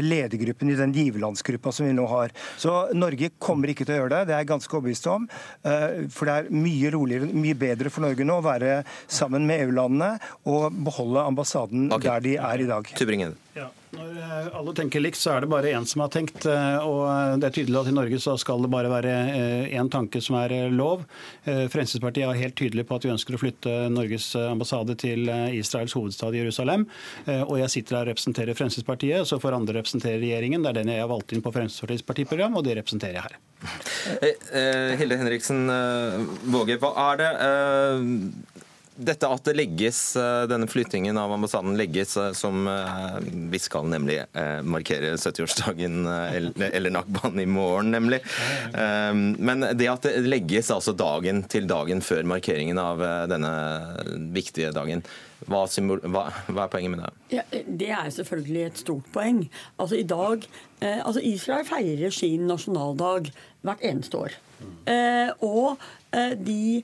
[0.03, 2.33] ledergruppen i den giverlandsgruppa som vi nå har.
[2.59, 5.27] Så Norge kommer ikke til å gjøre det, det er jeg ganske overbevist om.
[5.67, 9.65] Eh, for det er mye roligere, mye bedre for Norge nå å være sammen med
[9.65, 10.13] EU-landene
[10.49, 12.07] og beholde ambassaden okay.
[12.09, 12.91] der de er i dag.
[12.97, 13.35] Tybringen.
[13.57, 13.69] Ja.
[13.95, 16.45] Når eh, alle tenker likt, så er det bare én som har tenkt.
[16.49, 19.13] Eh, og det er tydelig at i Norge så skal det bare være
[19.69, 21.05] én eh, tanke som er lov.
[21.47, 26.35] Fremskrittspartiet er helt tydelig på at vi ønsker å flytte Norges ambassade til Israels hovedstad
[26.35, 26.85] Jerusalem.
[27.47, 30.65] Og jeg sitter her og representerer Fremskrittspartiet, så får andre representere regjeringen.
[30.65, 33.39] Det er den jeg har valgt inn på Fremskrittspartiets partiprogram, og det representerer jeg her.
[34.99, 35.65] Hilde Henriksen
[36.51, 37.31] Våge, hva er det
[38.97, 43.17] dette at det legges, eh, denne flyttingen av ambassaden legges eh, som eh,
[43.51, 44.19] vi skal nemlig
[44.67, 48.19] markere 70-årsdagen eller Nakban i morgen, nemlig.
[48.73, 53.51] Men det at det legges altså dagen til dagen før markeringen av denne
[54.35, 55.03] viktige dagen,
[55.47, 57.11] hva, er poenget med det?
[57.37, 59.43] Ja, det er selvfølgelig et stort poeng.
[59.77, 60.47] Altså i dag,
[60.81, 63.31] altså Israel feirer sin nasjonaldag
[63.65, 64.37] hvert eneste år.
[65.45, 65.77] Og
[66.47, 66.83] de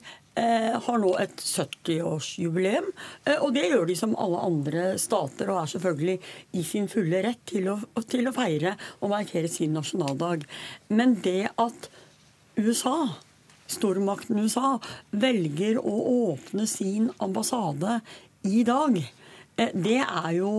[0.82, 2.88] har nå et 70-årsjubileum.
[3.24, 6.16] Eh, og det gjør de som alle andre stater, og er selvfølgelig
[6.58, 7.76] i sin fulle rett til å,
[8.10, 10.42] til å feire og markere sin nasjonaldag.
[10.90, 11.86] Men det at
[12.58, 13.14] USA
[13.70, 14.74] stormakten USA
[15.14, 15.94] velger å
[16.32, 18.00] åpne sin ambassade
[18.50, 20.54] i dag, eh, det er jo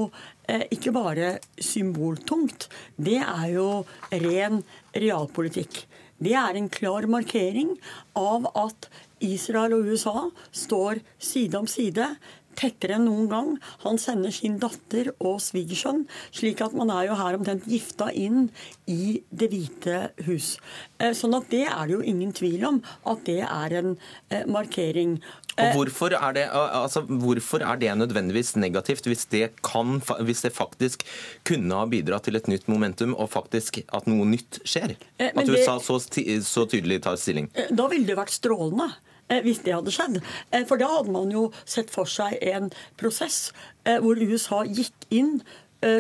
[0.46, 2.68] ikke bare symboltungt.
[2.96, 3.70] Det er jo
[4.14, 4.62] ren
[4.94, 5.82] realpolitikk.
[6.16, 7.74] Det er en klar markering
[8.16, 8.88] av at
[9.26, 12.14] Israel og USA står side om side
[12.56, 13.54] tettere enn noen gang.
[13.86, 18.50] Han sender sin datter og svigersønn, slik at man er jo her omtrent gifta inn
[18.92, 20.56] i Det hvite hus.
[21.00, 22.78] Eh, sånn at det er det jo ingen tvil om
[23.10, 23.96] at det er en
[24.30, 25.18] eh, markering.
[25.56, 30.46] Og eh, hvorfor er, det, altså, hvorfor er det nødvendigvis negativt, hvis det, kan, hvis
[30.46, 31.04] det, faktisk
[31.48, 34.96] kunne ha bidratt til et nytt momentum, og faktisk at noe nytt skjer?
[35.20, 37.50] At USA så, så tydelig tar stilling?
[37.72, 38.94] Da ville det vært strålende.
[39.26, 40.20] Eh, hvis det hadde skjedd.
[40.54, 43.50] Eh, for da hadde man jo sett for seg en prosess
[43.88, 45.40] eh, hvor USA gikk inn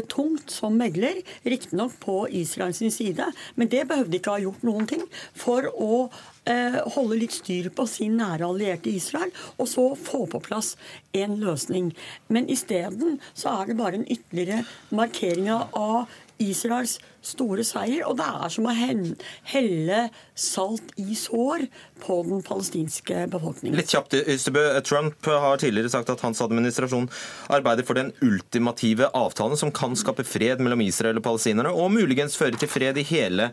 [0.09, 5.03] tungt som megler, riktignok på Israels side, men det behøvde ikke ha gjort noen ting
[5.37, 6.07] for å
[6.95, 9.29] holde litt styr på sin nære allierte Israel,
[9.61, 10.71] og så få på plass
[11.13, 11.91] en løsning.
[12.33, 16.07] Men isteden så er det bare en ytterligere markering av
[16.41, 18.03] Israels store seier.
[18.07, 19.99] Og det er som å helle
[20.37, 21.65] salt i sår
[22.03, 23.77] på den palestinske befolkningen.
[23.79, 24.65] Litt kjapt, Ystebø.
[24.85, 27.09] Trump har tidligere sagt at hans administrasjon
[27.55, 32.37] arbeider for den ultimative avtalen som kan skape fred mellom Israel og palestinerne, og muligens
[32.39, 33.51] føre til fred i hele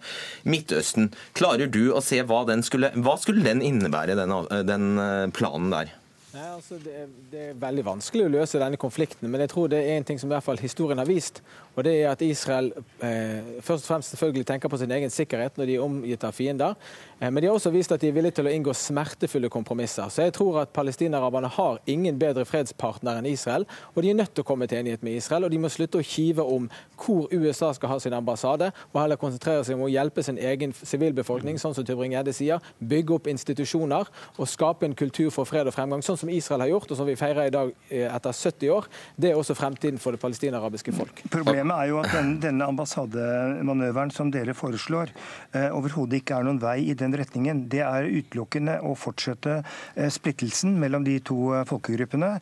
[0.49, 1.13] Midtøsten.
[1.39, 4.37] Klarer du å se hva den skulle, hva skulle den innebære, den,
[4.69, 5.97] den eh, planen der?
[6.33, 9.67] Nei, altså det er, det, er, veldig vanskelig å løse denne konflikten, men jeg tror
[9.69, 11.43] det er en ting som i hvert fall historien har vist.
[11.75, 12.71] og det er at Israel
[13.05, 16.33] eh, først og fremst selvfølgelig tenker på sin egen sikkerhet når de er omgitt av
[16.33, 16.73] fiender.
[17.23, 20.11] Eh, men de har også vist at de er villige til å inngå smertefulle kompromisser.
[20.11, 24.35] Så jeg tror at palestinaraberne har ingen bedre fredspartner enn Israel, og de er nødt
[24.35, 25.47] til å komme til enighet med Israel.
[25.47, 26.69] Og de må slutte å kive om
[27.03, 30.75] hvor USA skal ha sin ambassade, og heller konsentrere seg om å hjelpe sin egen
[30.75, 35.75] sivilbefolkning, sånn som Tybring-Gjedde sier, bygge opp institusjoner og skape en kultur for fred og
[35.77, 36.03] fremgang.
[36.03, 38.89] sånn som Israel har gjort, og som vi feirer i dag eh, etter 70 år,
[39.17, 41.23] det er også fremtiden for det palestinarabiske folk.
[41.31, 45.13] Problemet er jo at den, denne ambassademanøveren som dere foreslår,
[45.53, 47.65] eh, overhodet ikke er noen vei i den retningen.
[47.73, 52.33] Det er utelukkende å fortsette eh, splittelsen mellom de to eh, folkegruppene.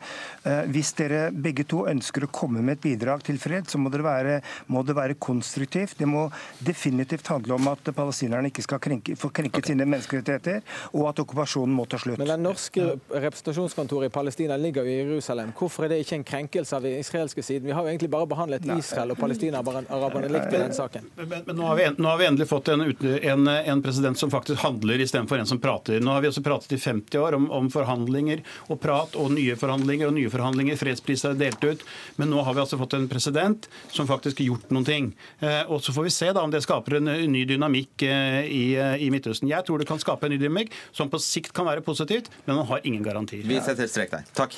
[0.43, 3.91] Eh, hvis dere begge to ønsker å komme med et bidrag til fred, så må
[3.93, 4.39] det være,
[4.71, 5.97] må det være konstruktivt.
[5.99, 6.27] Det må
[6.59, 9.73] definitivt handle om at palestinerne ikke skal krenke, få krenket okay.
[9.73, 10.61] sine menneskerettigheter,
[10.95, 12.19] og at okkupasjonen må ta slutt.
[12.21, 15.53] Men den norske representasjonskontoret i Palestina ligger jo i Jerusalem.
[15.57, 17.67] Hvorfor er det ikke en krenkelse av den israelske siden?
[17.69, 21.09] Vi har jo egentlig bare behandlet Israel og palestinaraberne likt i den saken.
[21.17, 24.31] Men, men nå, har vi, nå, har vi, endelig fått en, en, en president som
[24.33, 25.99] faktisk handler istedenfor en som prater.
[26.03, 29.55] Nå har vi også pratet i 50 år om, om, forhandlinger og prat og nye
[29.59, 30.79] forhandlinger og nye forhandlinger.
[30.79, 31.85] Fredspriser er delt ut.
[32.21, 35.11] Men nå har vi altså fått en president som faktisk har gjort noen ting.
[35.39, 38.65] Eh, og så får vi se da om det skaper en ny dynamikk eh, i,
[38.77, 39.49] i Midtøsten.
[39.51, 42.61] Jeg tror det kan skape en ny dynamikk som på sikt kan være positivt, men
[42.61, 43.45] man har ingen garantier.
[43.47, 44.27] Vi setter strek der.
[44.37, 44.57] Takk.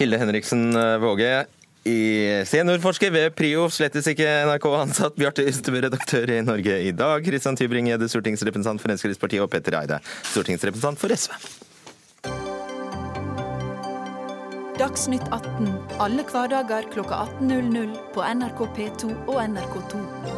[0.00, 1.30] Hilde Henriksen eh, Våge.
[1.86, 5.14] I seniorforsker ved PRIO, slettes ikke NRK-ansatt.
[5.18, 7.22] Bjarte Ystebø, redaktør i Norge i dag.
[7.22, 9.44] Kristian Tybring-Gjedde, stortingsrepresentant for Fremskrittspartiet.
[9.44, 10.00] Og Petter Eide,
[10.32, 11.36] stortingsrepresentant for SV.
[14.76, 15.70] Dagsnytt 18
[16.04, 20.35] alle hverdager kl 18.00 på NRK P2 og NRK2.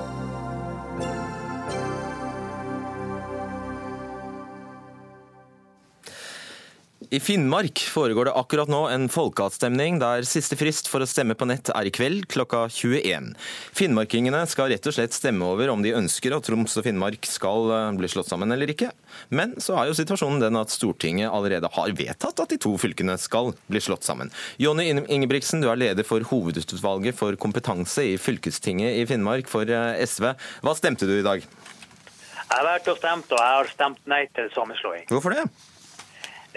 [7.10, 11.46] I Finnmark foregår det akkurat nå en folkeavstemning der siste frist for å stemme på
[11.48, 13.30] nett er i kveld klokka 21.
[13.72, 17.72] Finnmarkingene skal rett og slett stemme over om de ønsker at Troms og Finnmark skal
[17.72, 18.90] eh, bli slått sammen eller ikke.
[19.32, 23.16] Men så er jo situasjonen den at Stortinget allerede har vedtatt at de to fylkene
[23.16, 24.28] skal bli slått sammen.
[24.60, 30.04] Jonny Ingebrigtsen, du er leder for hovedutvalget for kompetanse i fylkestinget i Finnmark for eh,
[30.04, 30.34] SV.
[30.60, 31.40] Hva stemte du i dag?
[31.40, 35.08] Jeg har vært og stemt, og jeg har stemt nei til sammenslåing.
[35.08, 35.48] Hvorfor det?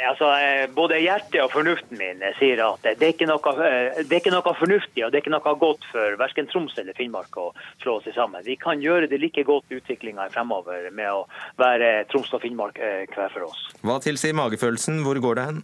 [0.10, 4.22] Altså, eh, både hjertet og fornuften min sier at det er, noe, eh, det er
[4.22, 7.52] ikke noe, fornuftig og det er ikke noe godt for verken Troms eller Finnmark å
[7.84, 8.42] slå seg sammen.
[8.48, 11.28] Vi kan gjøre det like godt utviklinga fremover med å
[11.62, 13.68] være Troms og Finnmark eh, hver for oss.
[13.86, 15.04] Hva tilsier magefølelsen?
[15.06, 15.62] Hvor går det hen?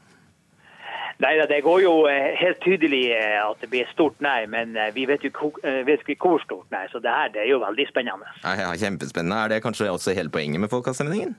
[1.17, 5.23] Nei, Det går jo helt tydelig at det blir et stort nei, men vi vet
[5.25, 6.83] jo vet ikke hvor stort nei.
[6.91, 8.29] Så det her det er jo veldig spennende.
[8.43, 9.39] Ja, kjempespennende.
[9.41, 11.33] Er det kanskje også hele poenget med folkeavstemningen?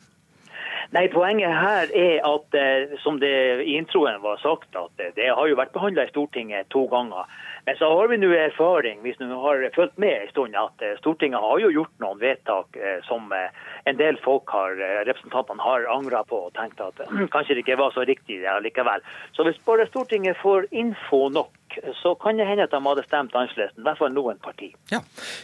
[0.97, 5.49] Nei, Poenget her er at, eh, som det i introen var sagt, at det har
[5.49, 7.29] jo vært behandla i Stortinget to ganger.
[7.67, 10.97] Men så har vi nå erfaring, hvis du har fulgt med en stund, at eh,
[11.03, 16.23] Stortinget har jo gjort noen vedtak eh, som en del folk har, representantene har angra
[16.25, 17.03] på og tenkt at
[17.35, 19.05] kanskje det ikke var så riktig likevel.
[19.37, 21.53] Så hvis bare Stortinget får info nok,
[22.01, 23.77] så kan det hende at de hadde stemt annerledes.
[23.77, 24.71] I hvert fall noen parti.
[24.89, 25.03] Ja.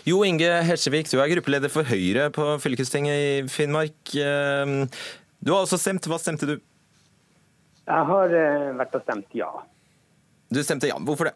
[0.08, 4.14] Jo Inge Helsevik, du er gruppeleder for Høyre på fylkestinget i Finnmark.
[5.44, 6.06] Du har også stemt.
[6.08, 6.54] Hva stemte du?
[7.84, 9.50] Jeg har uh, vært og stemt ja.
[10.48, 10.96] Du stemte ja.
[11.04, 11.34] Hvorfor det?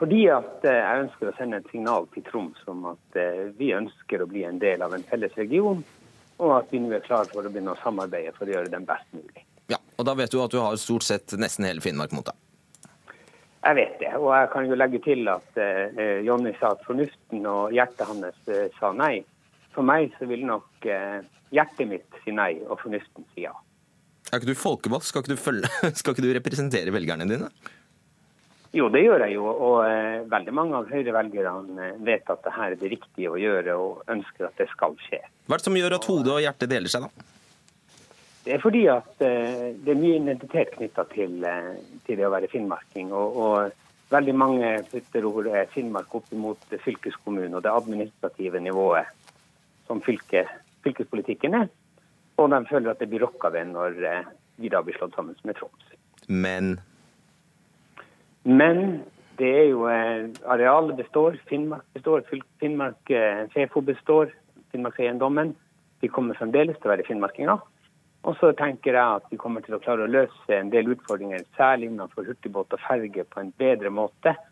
[0.00, 3.70] Fordi at uh, jeg ønsker å sende et signal til Troms om at uh, vi
[3.76, 5.84] ønsker å bli en del av en felles region,
[6.42, 8.88] og at vi nå er klare for å begynne å samarbeide for å gjøre den
[8.88, 9.46] best mulig.
[9.70, 12.40] Ja, og Da vet du at du har stort sett nesten hele Finnmark mot deg?
[13.64, 14.10] Jeg vet det.
[14.18, 15.60] Og jeg kan jo legge til at
[16.26, 19.22] Jonny sa at fornuften og hjertet hans sa nei.
[19.74, 20.86] For meg så vil nok
[21.54, 23.54] hjertet mitt si nei, og fornuften si ja.
[24.32, 25.06] Er ikke du folkevalgt?
[25.06, 25.26] Skal,
[25.98, 27.50] skal, ikke du representere velgerne dine?
[28.74, 29.44] Jo, det gjør jeg jo.
[29.46, 33.38] Og eh, veldig mange av Høyre-velgerne eh, vet at det her er det riktige å
[33.38, 35.20] gjøre, og ønsker at det skal skje.
[35.46, 37.30] Hva er det som gjør at hodet og hjertet deler seg, da?
[38.44, 41.70] Det er fordi at eh, det er mye identitet knytta til, eh,
[42.04, 43.14] til, det å være finnmarking.
[43.14, 49.22] Og, og veldig mange putter ordet Finnmark opp mot fylkeskommunen og det administrative nivået
[49.88, 50.46] som fylke,
[50.86, 51.68] fylkespolitikken er.
[52.40, 54.14] Og de føler at det blir rokka ved når vi
[54.62, 55.90] de da blir slått sammen med Troms.
[56.28, 56.76] Men?
[58.44, 59.02] Men
[59.38, 62.22] det er jo eh, Arealet består, Finnmark består,
[62.62, 64.30] Finnmark eh, Fefo består,
[64.70, 65.54] Finnmarkseiendommen.
[66.02, 67.62] De kommer fremdeles til å være finnmarkinger.
[68.24, 71.44] Og så tenker jeg at vi kommer til å klare å løse en del utfordringer,
[71.58, 74.42] særlig innenfor hurtigbåt og ferge, på en bedre måte eh,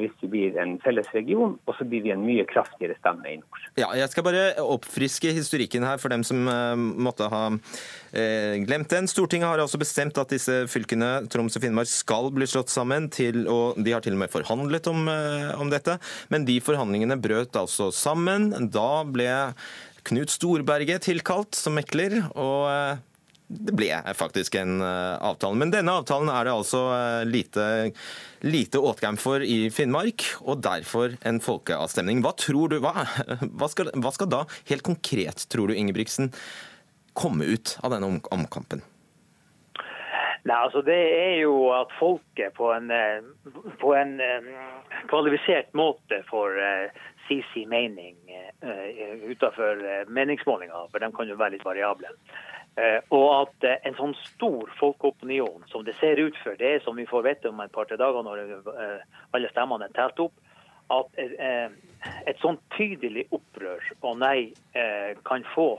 [0.00, 3.36] hvis vi blir en felles region, og så blir vi en mye kraftigere stemme i
[3.40, 3.62] nord.
[3.80, 8.92] Ja, jeg skal bare oppfriske historikken her for dem som uh, måtte ha uh, glemt
[8.92, 9.08] den.
[9.10, 13.44] Stortinget har altså bestemt at disse fylkene Troms og Finnmark skal bli slått sammen, til,
[13.50, 15.08] og de har til og med forhandlet om,
[15.60, 15.98] om dette.
[16.32, 18.52] Men de forhandlingene brøt altså sammen.
[18.72, 19.32] Da ble
[20.04, 22.22] Knut Storberget tilkalt som mekler.
[22.34, 23.02] og
[23.54, 25.58] det ble faktisk en avtale.
[25.60, 26.84] Men denne avtalen er det altså
[27.28, 27.66] lite
[28.44, 32.20] lite åtgang for i Finnmark, og derfor en folkeavstemning.
[32.24, 33.06] Hva tror du, hva,
[33.58, 36.32] hva, skal, hva skal, da helt konkret, tror du, Ingebrigtsen,
[37.16, 38.84] komme ut av denne omkampen?
[40.44, 43.24] Nei, altså Det er jo at folket på en, eh,
[43.80, 44.50] på en eh,
[45.08, 46.60] kvalifisert måte får
[47.24, 48.18] si sin mening
[49.24, 49.80] utenfor
[50.12, 52.10] meningsmålinger, for de kan jo være litt variable.
[52.76, 56.80] Eh, og at eh, en sånn stor folkeopinion som det ser ut for, det er
[56.82, 59.04] som vi får vite om et par-tre dager når eh,
[59.36, 60.34] alle stemmene er telt opp,
[60.92, 64.52] at et sånn tydelig opprør og nei
[65.24, 65.78] kan få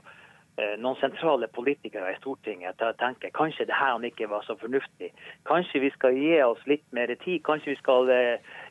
[0.82, 5.12] noen sentrale politikere i Stortinget til å tenke kanskje det her ikke var så fornuftig.
[5.46, 7.44] Kanskje vi skal gi oss litt mer tid.
[7.46, 8.10] Kanskje vi skal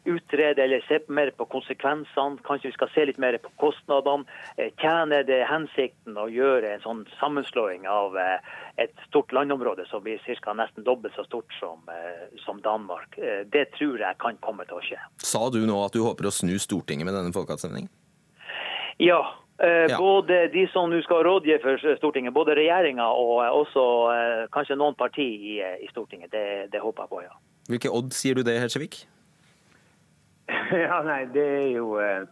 [0.04, 2.38] utrede eller se mer på konsekvensene.
[2.44, 4.24] Kanskje vi skal se litt mer på kostnadene.
[4.56, 8.52] Eh, tjener det hensikten å gjøre en sånn sammenslåing av eh,
[8.84, 10.52] et stort landområde som blir ca.
[10.52, 13.16] nesten dobbelt så stort som, eh, som, Danmark?
[13.52, 15.00] Det tror jeg kan komme til å skje.
[15.18, 17.90] Sa du nå at du håper å snu Stortinget med denne folkeavstemningen?
[18.98, 19.22] Ja,
[19.58, 19.98] ja.
[19.98, 23.84] Både de som nå skal rådgi for Stortinget, både regjeringa og også
[24.54, 26.32] kanskje noen parti i, i Stortinget.
[26.32, 27.34] Det, det, håper jeg på, ja.
[27.70, 29.04] Hvilke odd sier du det, Helsevik?
[30.84, 32.24] Ja, nei, det er, jo, eh,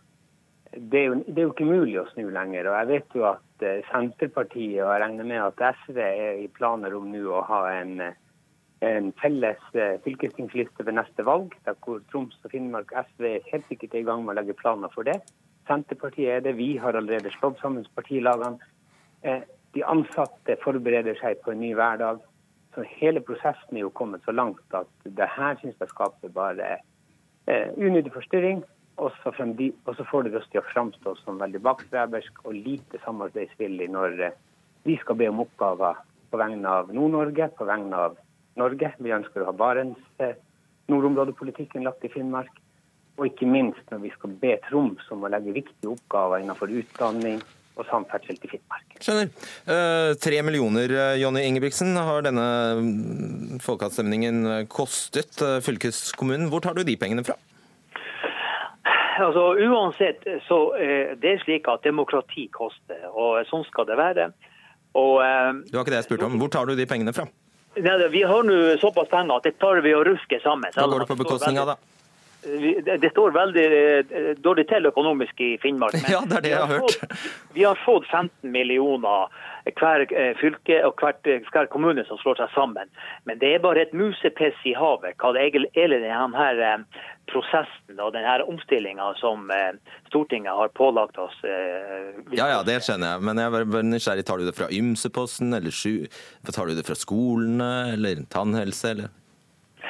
[0.72, 2.68] det er jo det er jo ikke mulig å snu lenger.
[2.68, 6.50] og Jeg vet jo at eh, Senterpartiet og jeg regner med at SV er i
[6.52, 7.94] planer om nå å ha en,
[8.88, 13.70] en felles eh, fylkestingsliste ved neste valg, der hvor Troms og Finnmark SV er helt
[13.70, 15.18] sikkert i gang med å legge planer for det.
[15.70, 16.56] Senterpartiet er det.
[16.58, 18.58] Vi har allerede slått sammen partilagene.
[19.72, 22.18] De ansatte forbereder seg på en ny hverdag.
[22.74, 26.80] Så hele prosessen er jo kommet så langt at det her syns jeg skaper bare
[27.46, 28.62] eh, unødig forstyrring.
[29.00, 29.32] Og så,
[30.04, 34.36] får det oss til å framstå som veldig bakstreversk og lite samarbeidsvillig når eh,
[34.86, 35.98] vi skal be om oppgaver
[36.30, 38.18] på vegne av Nord-Norge, på vegne av
[38.60, 38.92] Norge.
[38.98, 40.36] Vi ønsker å ha Barents eh,
[40.92, 42.52] nordområdepolitikken lagt i Finnmark.
[43.20, 47.42] Og ikke minst når vi skal be Troms om å legge viktige oppgaver innenfor utdanning,
[47.78, 48.96] og samferdsel til Finnmark.
[49.00, 49.30] Skjønner.
[49.74, 52.46] Eh, tre millioner, eh, Jonny Ingebrigtsen, har denne
[52.78, 56.50] mm, folkeavstemningen kostet eh, fylkeskommunen.
[56.52, 57.38] Hvor tar du de pengene fra?
[59.22, 60.56] Altså, uansett så
[61.20, 64.30] det er slik at demokrati koster, og sånn skal det være.
[64.98, 66.38] Og, det var ikke det jeg spurte om.
[66.40, 67.28] Hvor tar du de pengene fra?
[67.76, 70.72] Nei, vi har nå såpass penger at det tar vi å ruske sammen.
[70.74, 71.92] Hva går det på bekostning av, da?
[73.00, 75.94] Det, står veldig eh, dårlig til økonomisk i Finnmark.
[76.02, 76.98] Men ja, det er det jeg har hørt.
[76.98, 79.30] Fått, vi har fått 15 millioner
[79.78, 82.90] hver eh, fylke og eh, hver kommune som slår seg sammen.
[83.30, 86.84] Men det er bare et musepiss i havet hva det gjelder denne
[87.30, 89.46] prosessen og denne omstillinga som
[90.08, 91.36] Stortinget har pålagt oss.
[92.34, 93.24] Ja, ja, det skjønner jeg.
[93.28, 94.26] Men jeg er nysgjerrig.
[94.26, 95.72] Tar du det fra ymseposten, eller
[96.50, 99.14] tar du det fra skolene, eller tannhelse, eller?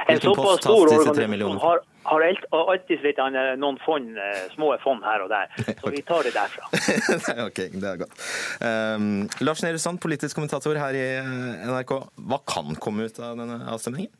[0.06, 1.26] Hvilken post tas disse tre
[1.62, 3.20] har, har alltid litt
[3.60, 5.52] noen fond, eh, små fond her og der.
[5.82, 6.66] Så vi tar det derfra.
[7.48, 8.24] ok, det er godt.
[8.62, 11.94] Um, Lars Nehru Sand, politisk kommentator her i eh, NRK.
[12.26, 14.18] Hva kan komme ut av denne avstemningen?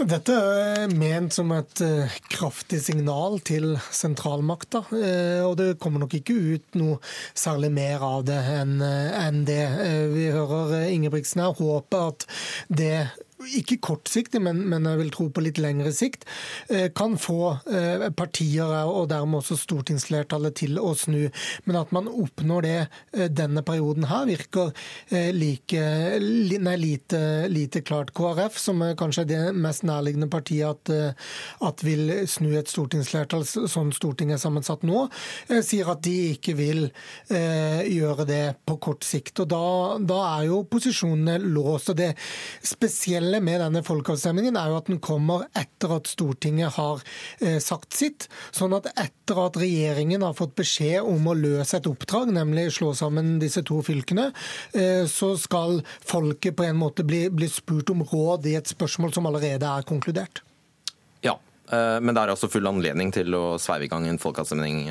[0.00, 1.82] Dette er ment som et
[2.32, 4.80] kraftig signal til sentralmakta.
[5.44, 6.96] Og det kommer nok ikke ut noe
[7.36, 9.60] særlig mer av det enn det.
[10.14, 12.24] vi hører Ingebrigtsen her håpe at
[12.72, 12.94] det
[13.48, 16.26] ikke kortsiktig, men, men, jeg vil tro på litt lengre sikt,
[16.68, 21.28] eh, kan få eh, partier og dermed også stortingsflertallet til å snu.
[21.66, 24.72] Men at man oppnår det eh, denne perioden her, virker
[25.34, 25.80] like,
[26.20, 28.12] nei, lite, lite, klart.
[28.16, 31.16] KrF, som er kanskje det mest nærliggende partiet at,
[31.64, 35.06] at vil snu et stortingsflertall sånn Stortinget er sammensatt nå,
[35.66, 36.84] sier at de ikke vil
[37.30, 39.42] gjøre det på kort sikt.
[39.42, 39.62] Og da,
[40.12, 41.90] da er jo posisjonene låst.
[41.92, 42.10] og det
[42.66, 47.00] spesielle spesielle med denne folkeavstemningen er jo at den kommer etter at Stortinget har
[47.40, 48.28] eh, sagt sitt.
[48.50, 52.92] Sånn at etter at regjeringen har fått beskjed om å løse et oppdrag, nemlig slå
[52.94, 54.32] sammen disse to fylkene,
[54.74, 59.14] eh, så skal folket på en måte bli, bli spurt om råd i et spørsmål
[59.14, 60.42] som allerede er konkludert.
[61.22, 61.38] Ja,
[61.70, 64.88] eh, men det er altså full anledning til å sveive i gang en folkeavstemning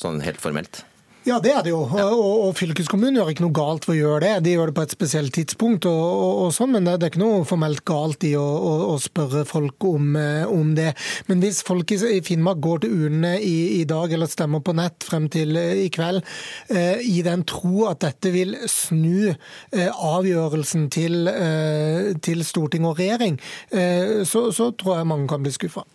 [0.00, 0.84] sånn helt formelt?
[1.24, 1.80] Ja, det er det jo.
[1.88, 2.04] Ja.
[2.12, 4.32] Og, og, fylkeskommunen gjør ikke noe galt for å gjøre det.
[4.44, 7.14] De gjør det på et spesielt tidspunkt, og, og, og sånn, men det, det, er
[7.14, 8.44] ikke noe formelt galt i å,
[8.92, 10.90] å spørre folk om, eh, om, det.
[11.30, 14.74] Men hvis folk i, i Finnmark går til urnene i, i, dag eller stemmer på
[14.76, 16.20] nett frem til eh, i kveld,
[16.68, 23.00] eh, i den tro at dette vil snu eh, avgjørelsen til, eh, til, storting og
[23.00, 23.40] regjering,
[23.72, 25.86] eh, så, så, tror jeg mange kan bli skuffa.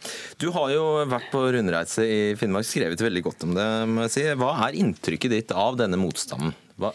[0.41, 3.69] Du har jo vært på rundreise i Finnmark, skrevet veldig godt om det.
[3.93, 4.27] må jeg si.
[4.39, 6.53] Hva er inntrykket inntrykket ditt av denne motstanden?
[6.77, 6.93] Hva,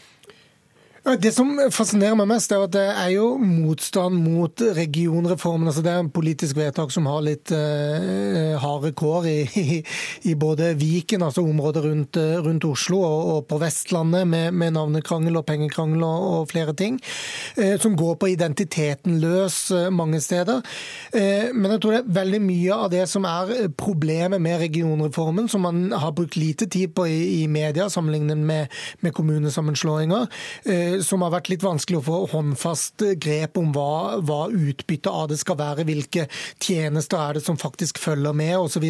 [1.04, 5.68] det som fascinerer meg mest, er at det er jo motstand mot regionreformen.
[5.68, 9.80] altså Det er en politisk vedtak som har litt uh, harde kår i, i,
[10.30, 14.72] i, både Viken, altså området rundt, uh, rundt Oslo, og, og, på Vestlandet med, med
[14.78, 16.96] navnekrangel og pengekrangel og, og flere ting.
[17.58, 19.58] Uh, som går på identiteten løs
[19.92, 20.62] mange steder.
[21.14, 25.64] men jeg tror det er veldig mye av det som er problemet med regionreformen, som
[25.66, 30.26] man har brukt lite tid på i, i media sammenlignet med, med kommunesammenslåinger
[31.02, 35.38] som har vært litt vanskelig å få håndfast grep om hva, hva utbyttet av det
[35.40, 36.28] skal være, hvilke
[36.62, 38.86] tjenester er det som faktisk følger med osv.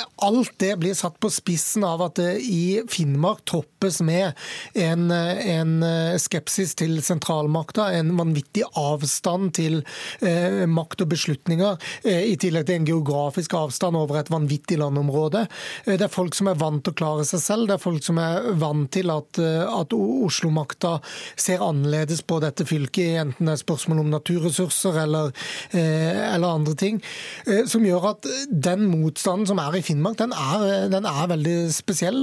[0.00, 4.32] Eh, alt det blir satt på spissen av at det i Finnmark toppes med
[4.74, 5.72] en, en
[6.20, 9.80] skepsis til sentralmakta, en vanvittig avstand til
[10.24, 15.46] eh, makt og beslutninger, eh, i tillegg til en geografisk avstand over et vanvittig landområde.
[15.86, 18.20] Det er folk som er vant til å klare seg selv, det er folk som
[18.22, 20.96] er vant til at, at Oslo-makta
[21.38, 25.32] ser annerledes på dette fylket, enten det er spørsmål om naturressurser eller,
[25.72, 27.00] eh, eller andre ting.
[27.46, 31.56] Eh, som gjør at den motstanden som er i Finnmark, den er, den er veldig
[31.74, 32.22] spesiell.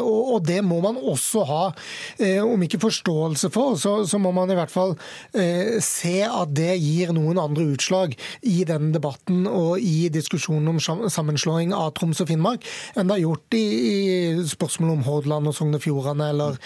[0.00, 1.62] Og, og, det må man også ha,
[2.42, 4.94] om ikke forståelse for, så, så må man i hvert fall
[5.82, 8.14] se at det gir noen andre utslag
[8.46, 13.24] i den debatten og i diskusjonen om sammenslåing av Troms og Finnmark enn det har
[13.24, 16.60] gjort i, i spørsmålet om Hordaland og Sogn og Fjordane eller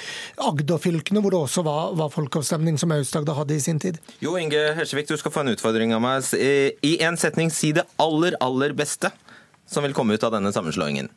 [0.51, 4.01] Agder-fylkene, hvor det også var, var folkeavstemning, som Aust-Agder hadde i sin tid.
[4.25, 6.31] Jo Inge Helsevik, du skal få en utfordring av meg.
[6.35, 9.13] I en setning, si det aller, aller beste
[9.71, 11.11] som vil komme ut av denne sammenslåingen.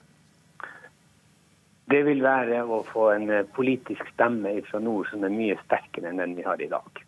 [1.90, 6.10] Det vil være å få en eh, politisk stemme fra nord som er mye sterkere
[6.12, 7.02] enn den vi har i dag.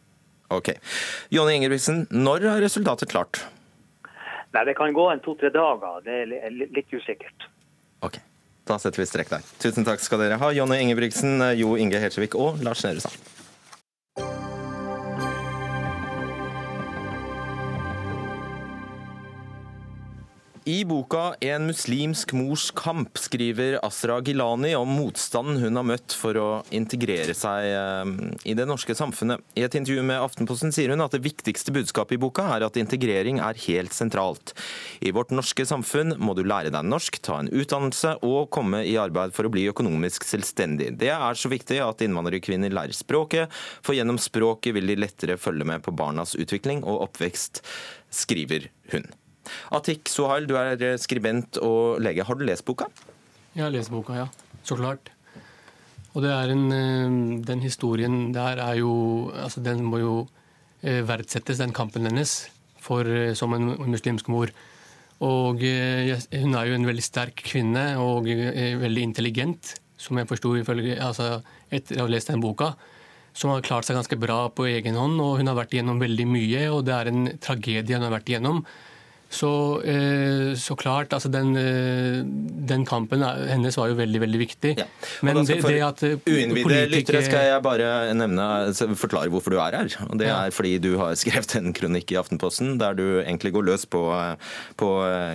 [0.54, 0.74] Ok.
[1.34, 3.46] Jonny Ingebrigtsen, når er resultatet klart?
[4.54, 6.02] Nei, Det kan gå en to-tre dager.
[6.06, 7.48] Det er litt usikkert.
[8.06, 8.20] Ok.
[8.66, 9.46] Da setter vi strek der.
[9.62, 13.35] Tusen takk skal dere ha, Jonny Ingebrigtsen, Jo Inge Helsevik og Lars Nehru Sand.
[20.68, 26.34] I boka 'En muslimsk mors kamp' skriver Asra Gilani om motstanden hun har møtt for
[26.42, 28.14] å integrere seg eh,
[28.50, 29.44] i det norske samfunnet.
[29.54, 32.80] I et intervju med Aftenposten sier hun at det viktigste budskapet i boka er at
[32.82, 34.56] integrering er helt sentralt.
[35.06, 38.96] I vårt norske samfunn må du lære deg norsk, ta en utdannelse og komme i
[38.98, 40.96] arbeid for å bli økonomisk selvstendig.
[40.98, 43.54] Det er så viktig at innvandrerkvinner lærer språket,
[43.86, 47.62] for gjennom språket vil de lettere følge med på barnas utvikling og oppvekst,
[48.10, 49.06] skriver hun.
[49.76, 52.26] Atik Sohail, du er eh, skribent og lege.
[52.26, 52.88] Har du lest boka?
[53.56, 54.28] Jeg har lest boka, ja.
[54.66, 55.12] Så klart.
[56.16, 60.16] Og det er en, eh, den historien der er jo altså Den må jo
[60.84, 62.48] eh, verdsettes, den kampen hennes,
[62.80, 64.52] for, som en muslimsk mor.
[65.26, 71.40] Og hun er jo en veldig sterk kvinne og veldig intelligent, som jeg forsto altså,
[71.72, 72.74] etter å ha lest den boka.
[73.36, 76.28] Som har klart seg ganske bra på egen hånd, og hun har vært igjennom veldig
[76.30, 76.62] mye.
[76.72, 78.62] Og det er en tragedie hun har vært igjennom.
[79.36, 79.52] Så,
[79.84, 82.22] eh, så, klart, altså den, eh,
[82.70, 84.72] den, kampen hennes var jo veldig veldig viktig.
[84.80, 84.86] Ja.
[85.26, 89.60] Men det, det, at eh, Uinnvidde lyttere skal jeg bare nevne, altså, forklare hvorfor du
[89.60, 89.98] er her.
[90.08, 93.68] Og Det er fordi du har skrevet en kronikk i Aftenposten der du egentlig går
[93.74, 94.04] løs på,
[94.80, 94.92] på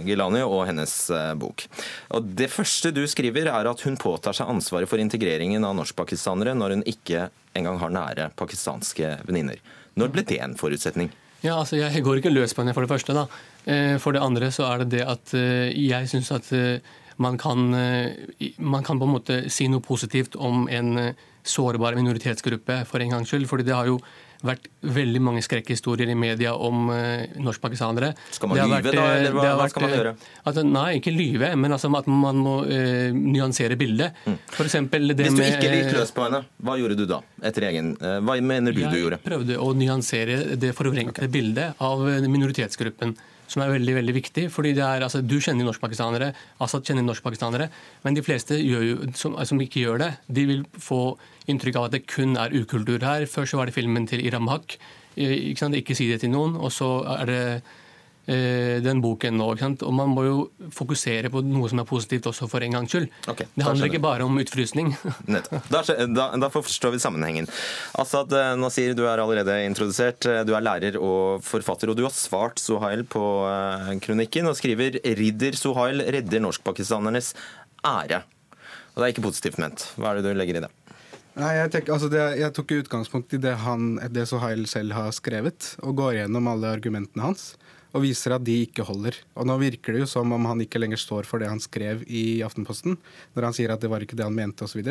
[0.07, 0.97] Gilani og hennes
[1.41, 1.67] bok.
[2.17, 6.57] Og Det første du skriver, er at hun påtar seg ansvaret for integreringen av norskpakistanere
[6.57, 7.29] når hun ikke
[7.59, 9.61] engang har nære pakistanske venninner.
[9.99, 11.11] Når ble det en forutsetning?
[11.41, 13.15] Ja, altså Jeg går ikke løs på henne, for det første.
[13.17, 13.27] da.
[13.65, 16.81] Eh, for det andre så er det det at eh, jeg syns at eh,
[17.21, 17.59] man kan,
[18.57, 21.13] man kan på en måte si noe positivt om en
[21.45, 23.47] sårbar minoritetsgruppe for en gangs skyld.
[23.47, 23.99] fordi det har jo
[24.47, 28.13] vært veldig mange skrekkhistorier i media om uh, norskpakistanere.
[28.35, 30.15] Skal man lyve vært, da, eller hva, hva skal man gjøre?
[30.45, 34.21] Altså, nei, ikke lyve, men altså, at man må uh, nyansere bildet.
[34.27, 34.39] Mm.
[34.53, 34.85] For det
[35.25, 37.21] Hvis du med, ikke gikk løs på henne, hva gjorde du da?
[37.51, 39.21] Etter egen, uh, hva mener du du gjorde?
[39.21, 41.33] Jeg prøvde å nyansere det forvrengte okay.
[41.33, 43.17] bildet av minoritetsgruppen
[43.51, 44.47] som er veldig veldig viktig.
[44.55, 47.69] fordi det er, altså, Du kjenner norskpakistanere, Assad kjenner norskpakistanere,
[48.05, 51.19] men de fleste jo, som, som, ikke gjør det, de vil få
[51.51, 53.27] inntrykk av at det kun er ukultur her.
[53.27, 54.79] Før så var det filmen til Iram Haq.
[55.17, 56.55] Ikke, ikke si det til noen.
[56.57, 57.43] Og så er det
[58.31, 59.47] den boken nå.
[59.59, 60.37] Og Man må jo
[60.75, 63.09] fokusere på noe som er positivt også, for en gangs skyld.
[63.31, 64.93] Okay, det handler ikke bare om utfrysning.
[65.75, 67.51] da, da, da, forstår vi sammenhengen.
[67.99, 70.29] Assad Nasir, du er allerede introdusert.
[70.47, 73.25] Du er lærer og forfatter, og du har svart Sohail på
[74.05, 77.35] kronikken og skriver 'Ridder Sohail redder norskpakistanernes
[77.85, 78.23] ære'.
[78.95, 79.87] Og Det er ikke positivt ment.
[79.97, 80.71] Hva er det du legger i det?
[81.39, 85.13] Nei, jeg, tenker, altså det, jeg tok utgangspunkt i det, han, det Sohail selv har
[85.15, 87.53] skrevet, og går gjennom alle argumentene hans.
[87.91, 89.17] Og viser at de ikke holder.
[89.35, 92.05] Og Nå virker det jo som om han ikke lenger står for det han skrev
[92.07, 92.99] i Aftenposten,
[93.35, 94.85] når han sier at det var ikke det han mente osv.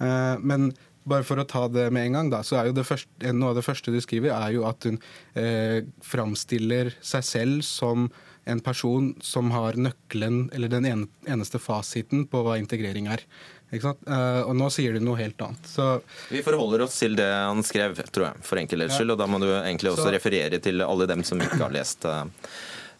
[0.00, 0.70] Uh, men
[1.08, 3.60] bare for å ta det med en gang, da, så er jo første, noe av
[3.60, 4.98] det første du skriver, er jo at hun
[5.38, 8.10] eh, framstiller seg selv som
[8.48, 13.24] en person som har nøkkelen, eller den eneste fasiten på hva integrering er.
[13.70, 15.68] Uh, og nå sier du noe helt annet.
[15.70, 16.00] Så,
[16.30, 19.12] Vi forholder oss til det han skrev, tror jeg, for enkelhets skyld.
[19.12, 19.14] Ja.
[19.14, 22.06] Og da må du egentlig også så, referere til alle dem som ikke har lest.
[22.06, 22.24] Uh,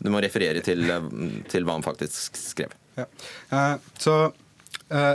[0.00, 1.10] du må referere til, uh,
[1.50, 2.76] til, hva han faktisk skrev.
[2.98, 3.06] Ja.
[3.96, 4.14] så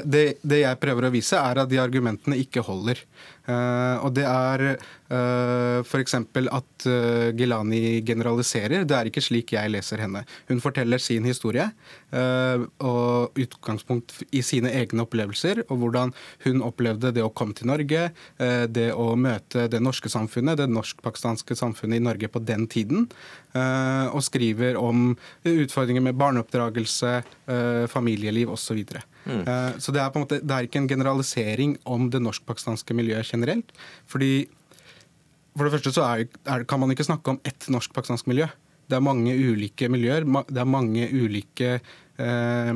[0.07, 3.01] det, det, jeg prøver å vise, er at de argumentene ikke holder.
[3.45, 6.15] Uh, og det er uh, f.eks.
[6.17, 8.87] at uh, Gilani generaliserer.
[8.89, 10.23] Det er ikke slik jeg leser henne.
[10.49, 11.69] Hun forteller sin historie
[12.15, 16.13] og utgangspunkt i sine egne opplevelser, og hvordan
[16.45, 18.05] hun opplevde det å komme til Norge,
[18.71, 23.09] det å møte det norske samfunnet, det norsk-pakistanske samfunnet i Norge på den tiden,
[23.51, 25.09] og skriver om
[25.43, 27.17] utfordringer med barneoppdragelse,
[27.91, 28.85] familieliv osv.
[28.85, 29.43] Så, mm.
[29.81, 33.27] så det er på en måte, det er ikke en generalisering om det norsk-pakistanske miljøet
[33.35, 33.75] generelt.
[34.11, 34.47] Fordi
[35.55, 38.49] For det første så er, er, kan man ikke snakke om ett norsk-pakistansk miljø.
[38.91, 40.25] Det er mange ulike miljøer.
[40.49, 42.73] Det er mange ulike eh,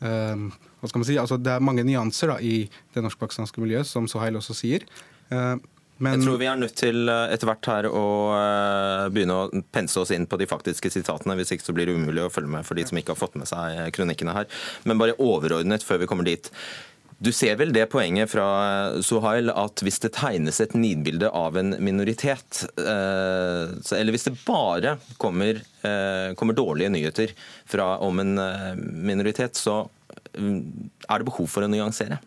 [0.00, 0.46] eh,
[0.78, 4.08] hva skal man si, altså Det er mange nyanser da, i det norsk-pakistanske miljøet, som
[4.10, 4.86] Sohail også sier.
[5.28, 5.56] Eh,
[5.98, 6.14] men...
[6.14, 8.04] Jeg tror vi er nødt til eh, etter hvert her å
[8.36, 11.34] eh, begynne å pense oss inn på de faktiske sitatene.
[11.40, 13.38] Hvis ikke så blir det umulig å følge med for de som ikke har fått
[13.40, 14.46] med seg kronikkene her.
[14.86, 16.52] Men bare overordnet før vi kommer dit.
[17.18, 18.46] Du ser vel det poenget fra
[19.02, 24.94] Suhail at hvis det tegnes et nidbilde av en minoritet, eh, eller hvis det bare
[25.18, 27.34] kommer, eh, kommer dårlige nyheter
[27.66, 29.80] fra, om en eh, minoritet, så
[30.38, 30.62] mm,
[31.10, 32.20] er det behov for å nyansere?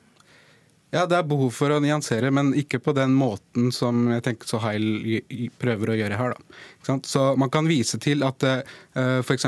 [0.92, 4.50] Ja, det er behov for å nyansere, men ikke på den måten som jeg tenker
[4.50, 5.22] så Heil
[5.56, 6.34] prøver å gjøre her.
[6.36, 6.98] Da.
[7.08, 8.60] Så Man kan vise til at uh,
[9.00, 9.48] eh, f.eks.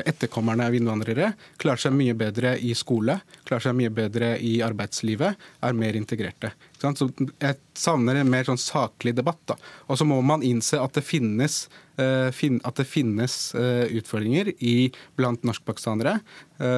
[0.00, 5.44] etterkommerne av innvandrere klarer seg mye bedre i skole, klarer seg mye bedre i arbeidslivet,
[5.60, 6.54] er mer integrerte.
[6.80, 9.52] Så Jeg savner en mer sånn saklig debatt.
[9.92, 11.66] Og så må man innse at det finnes
[12.00, 14.88] uh, at det finnes uh, utfordringer i,
[15.20, 16.16] blant norskpakistanere,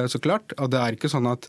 [0.09, 0.49] så klart.
[0.57, 1.45] Og det er ikke sånn at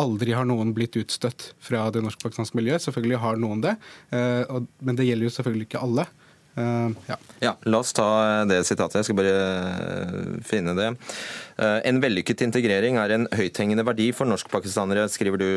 [0.00, 2.84] aldri har noen blitt utstøtt fra det norsk-pakistanske miljøet.
[2.84, 3.76] Selvfølgelig har noen det,
[4.14, 6.06] eh, men det gjelder jo selvfølgelig ikke alle.
[6.54, 7.16] Uh, ja.
[7.42, 7.52] ja.
[7.66, 8.06] La oss ta
[8.46, 9.00] det sitatet.
[9.00, 10.92] Jeg skal bare eh, finne det.
[11.58, 15.48] En vellykket integrering er en høythengende verdi for norskpakistanere, skriver du,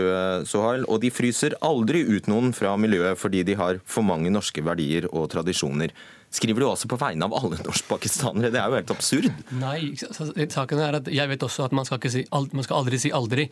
[0.50, 0.86] Sohail.
[0.90, 5.10] Og de fryser aldri ut noen fra miljøet fordi de har for mange norske verdier
[5.10, 5.94] og tradisjoner
[6.34, 8.52] skriver du også på vegne av alle norskpakistanere.
[8.54, 9.28] Det er jo helt absurd.
[9.58, 13.14] Nei, saken er at jeg vet også at man skal, si, man skal aldri si
[13.16, 13.48] aldri.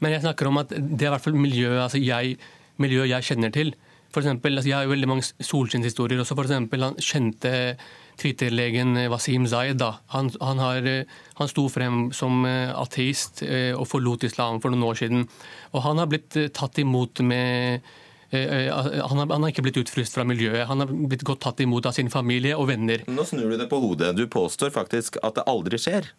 [0.00, 2.36] Men jeg snakker om at det er i hvert fall miljøet altså jeg,
[2.82, 3.74] miljøet jeg kjenner til.
[4.10, 6.34] For eksempel, altså jeg har jo veldig mange solskinnshistorier også.
[6.38, 7.52] For eksempel, han kjente
[8.18, 9.78] Twitter-legen Wasim Zaid.
[9.78, 9.92] Da.
[10.14, 10.88] Han, han, har,
[11.38, 15.26] han, sto frem som eh, ateist eh, og forlot islam for noen år siden.
[15.74, 17.86] Og han har blitt eh, tatt imot med
[18.30, 20.62] han har, han har, ikke blitt utfryst fra miljøet.
[20.68, 23.02] Han har blitt godt tatt imot av sin familie og venner.
[23.10, 24.12] Nå snur du det på hodet.
[24.18, 26.12] Du påstår faktisk at det aldri skjer.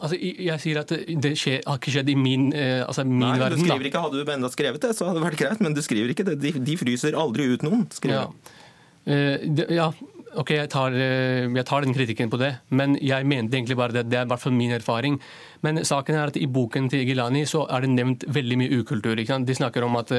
[0.00, 0.92] Altså, jeg sier at
[1.24, 3.60] det skjer, har ikke skjedd i min, eh, altså min Nei, verden.
[3.60, 5.82] Du skriver ikke, Hadde du enda skrevet det, så hadde det vært greit, men du
[5.84, 6.38] skriver ikke det.
[6.40, 7.84] De, de fryser aldri ut noen.
[8.08, 8.24] Ja.
[9.04, 9.36] Uh,
[9.68, 9.90] ja.
[10.38, 14.04] Ok, jeg tar, jeg tar, den kritikken på det, men jeg mente egentlig bare det.
[14.10, 15.18] Det er i hvert fall min erfaring.
[15.64, 19.18] Men saken er at i boken til Gilani så er det nevnt veldig mye ukultur.
[19.18, 20.12] De snakker om at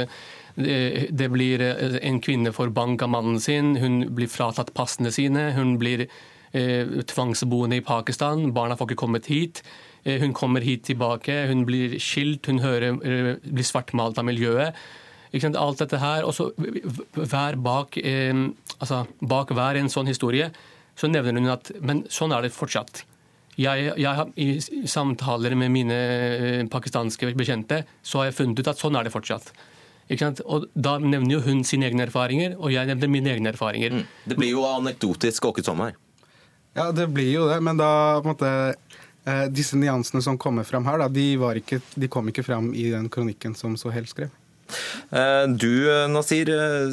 [0.55, 5.51] det blir eh, En kvinne får bank av mannen sin, hun blir fratatt passene sine.
[5.55, 9.64] Hun blir eh, tvangsboende i Pakistan, barna får ikke kommet hit.
[10.03, 14.76] Eh, hun kommer hit tilbake, hun blir skilt, hun hører, eh, blir svartmalt av miljøet.
[15.32, 16.50] Alt dette her, og så
[17.16, 18.36] hver bak, eh,
[18.80, 20.52] altså, bak hver en sånn historie
[21.00, 23.06] så nevner hun at men sånn er det fortsatt.
[23.60, 28.72] Jeg, jeg har, I samtaler med mine eh, pakistanske bekjente så har jeg funnet ut
[28.72, 29.52] at sånn er det fortsatt.
[30.12, 33.96] Og Da nevner jo hun sine egne erfaringer, og jeg nevner mine egne erfaringer.
[33.96, 34.08] Mm.
[34.28, 35.96] Det blir jo anekdotisk åket sånn her.
[36.76, 38.52] Ja, det blir jo det, men da på en måte
[39.28, 42.90] eh, Disse nyansene som kommer fram her, da, de, ikke, de, kom ikke fram i
[42.94, 44.32] den kronikken som så helst skrev.
[45.12, 46.92] Eh, du, Nasir, eh,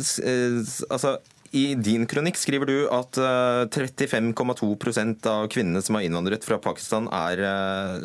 [0.89, 1.18] altså
[1.57, 7.41] I din kronikk skriver du at 35,2% av kvinnene som har innvandret fra Pakistan, er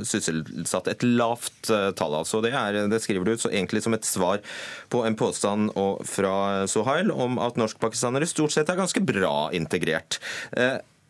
[0.08, 0.88] sysselsatt.
[0.94, 2.42] Et lavt tall, altså.
[2.46, 4.40] Det, er, det skriver du egentlig som et svar
[4.94, 5.76] på en påstand
[6.08, 10.22] fra Sohail om at norskpakistanere stort sett er ganske bra integrert.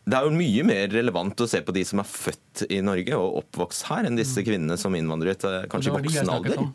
[0.03, 3.15] Det er jo mye mer relevant å se på de som er født i Norge
[3.15, 4.47] og oppvokst her, enn disse mm.
[4.49, 6.65] kvinnene som innvandret kanskje i voksen alder.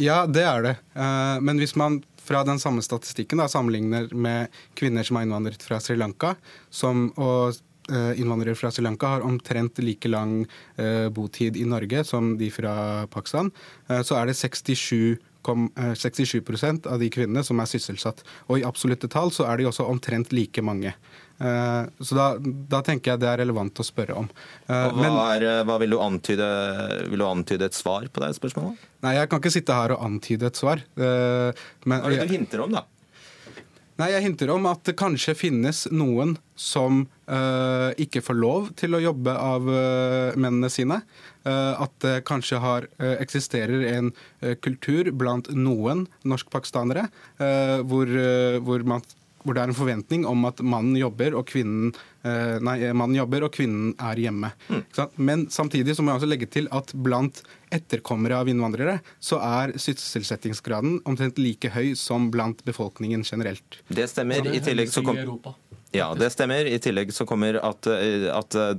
[0.00, 0.74] Ja, det er det.
[0.98, 5.62] Eh, men hvis man fra den samme statistikken da, sammenligner med kvinner som har innvandret
[5.62, 6.34] fra Sri Lanka,
[6.72, 7.54] som, og
[7.92, 10.40] eh, innvandrere fra Sri Lanka har omtrent like lang
[10.80, 13.52] eh, botid i Norge som de fra Pakistan,
[14.02, 18.22] så er det 67 67% av de kvinnene som er sysselsatt.
[18.48, 20.94] Og i absolutte tall så er de også omtrent like mange.
[21.38, 24.30] Eh, så da, da, tenker jeg det er relevant å spørre om.
[24.68, 26.48] Eh, hva, er, eh, hva vil, du antyde,
[27.10, 28.88] vil, du antyde, et svar på det spørsmålet?
[29.04, 30.82] Nei, Jeg kan ikke sitte her og antyde et svar.
[30.96, 32.86] Men, hva er det du hinter om, da?
[33.94, 38.96] Nei, Jeg hinter om at det kanskje finnes noen som uh, ikke får lov til
[38.96, 40.98] å jobbe av uh, mennene sine.
[41.46, 42.88] Uh, at det kanskje har,
[43.22, 44.10] eksisterer en
[44.64, 47.06] kultur blant noen norskpakistanere
[47.86, 48.10] hvor,
[48.66, 49.04] hvor man
[49.44, 51.92] hvor det er en forventning om at mannen jobber og kvinnen,
[52.24, 54.50] eh, nei, mannen jobber og kvinnen er hjemme.
[54.68, 54.82] Mm.
[55.16, 57.42] Men samtidig så må jeg også legge til at blant
[57.74, 63.80] etterkommere av innvandrere så er sysselsettingsgraden omtrent like høy som blant befolkningen generelt.
[63.88, 64.48] Det stemmer.
[64.48, 65.20] I tillegg så kom...
[65.94, 66.66] Ja, det stemmer.
[66.66, 68.74] I tillegg så kommer at, eh, at eh,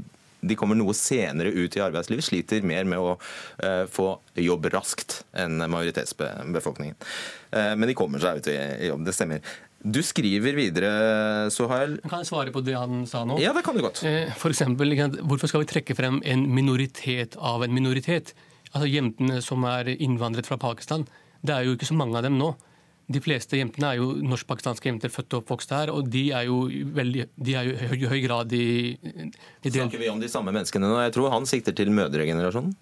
[0.46, 5.24] de kommer noe senere ut i arbeidslivet, sliter mer med å uh, få jobb raskt
[5.34, 6.98] enn majoritetsbefolkningen.
[7.50, 9.56] Uh, men de kommer seg ut i jobb, det stemmer.
[9.86, 10.92] Du skriver videre,
[11.54, 12.00] Sohail.
[12.10, 13.38] Kan jeg svare på det han sa nå?
[13.42, 14.02] Ja, det kan du godt.
[14.08, 18.34] Eh, for eksempel, hvorfor skal vi trekke frem en minoritet av en minoritet?
[18.72, 21.06] Altså Jentene som er innvandret fra Pakistan.
[21.46, 22.56] Det er jo ikke så mange av dem nå.
[23.06, 26.64] De fleste jentene er jo norsk-pakistanske jenter født og oppvokst her, og de er jo,
[26.98, 28.66] veldig, de er jo i høy grad i,
[28.98, 30.98] i Snakker vi om de samme menneskene nå?
[31.06, 32.74] Jeg tror han sikter til mødregenerasjonen?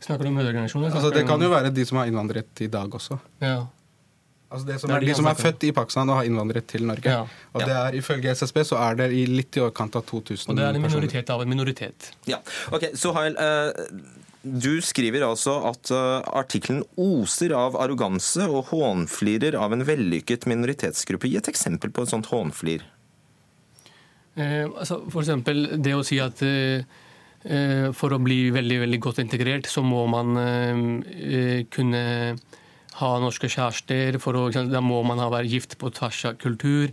[0.00, 0.94] Snakker du om mødregenerasjonen?
[0.94, 3.18] Altså, det kan jo være de som har innvandret i dag også.
[3.42, 3.66] Ja.
[4.50, 7.06] Altså det som er, de som er født i Pakistan og har innvandret til Norge.
[7.06, 7.42] Ja.
[7.54, 10.58] Og det er, Ifølge SSB så er det i litt i overkant av 2000 Og
[10.58, 11.36] det er en minoritet personer.
[11.36, 12.08] av en minoritet.
[12.26, 12.40] Ja,
[12.74, 13.70] ok, Sohail, uh,
[14.42, 21.30] du skriver altså at uh, artikkelen oser av arroganse og hånflirer av en vellykket minoritetsgruppe.
[21.30, 22.82] Gi et eksempel på et sånt hånflir.
[24.34, 26.42] Uh, altså for eksempel det å si at
[27.96, 30.34] for å bli veldig, veldig godt integrert, så må man
[31.72, 32.02] kunne
[32.98, 36.90] ha norske kjærester, å, da må man ha være gift på tvers av kultur.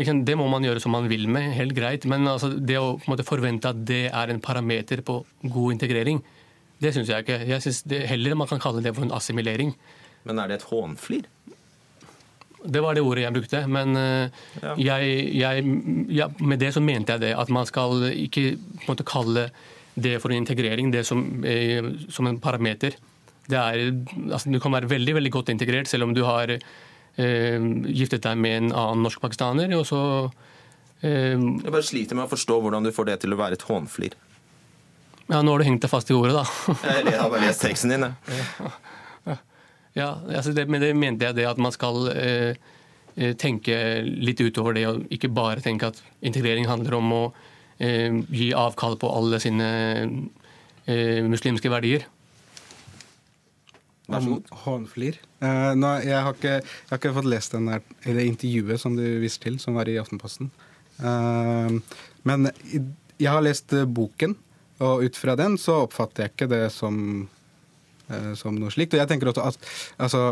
[0.00, 2.06] Det må man gjøre som man vil med, helt greit.
[2.08, 6.22] Men altså, det å måte, forvente at det er en parameter på god integrering,
[6.80, 7.42] det syns jeg ikke.
[7.44, 9.74] Jeg synes det, Heller man kan kalle det for en assimilering.
[10.24, 11.26] Men er det et hånflir?
[12.60, 13.60] Det var det ordet jeg brukte.
[13.68, 14.72] Men uh, ja.
[14.94, 15.76] Jeg, jeg,
[16.16, 17.34] ja, med det så mente jeg det.
[17.36, 19.50] At man skal ikke på måte, kalle
[20.00, 22.94] det for en integrering, det som, eh, som en parameter
[23.58, 23.82] er,
[24.30, 28.38] altså, du kan være veldig veldig godt integrert selv om du har eh, giftet deg
[28.38, 29.74] med en annen norsk-pakistaner.
[29.78, 30.02] og så...
[31.00, 33.66] Eh, jeg bare sliter med å forstå hvordan du får det til å være et
[33.68, 34.18] hånflir.
[35.30, 36.44] Ja, nå har du hengt deg fast i ordet, da.
[37.06, 38.70] jeg har bare lest teksten din, jeg.
[39.28, 39.36] Ja,
[39.94, 42.58] ja altså det, men det mente jeg det at man skal eh,
[43.14, 47.22] eh, tenke litt utover det, og ikke bare tenke at integrering handler om å
[47.78, 49.68] eh, gi avkall på alle sine
[50.90, 52.08] eh, muslimske verdier.
[54.10, 54.52] Vær så god.
[54.64, 55.18] Hånflir.
[55.40, 58.96] Uh, nei, jeg, har ikke, jeg, har ikke, fått lest den der, eller intervjuet som
[58.98, 60.50] du viser til, som var i Aftenposten.
[61.00, 61.80] Uh,
[62.28, 62.50] men
[63.20, 64.36] jeg har lest uh, boken,
[64.80, 66.94] og ut fra den så oppfatter jeg ikke det som,
[68.40, 68.94] som noe slikt.
[68.96, 69.66] Og jeg tenker også at
[70.00, 70.22] altså,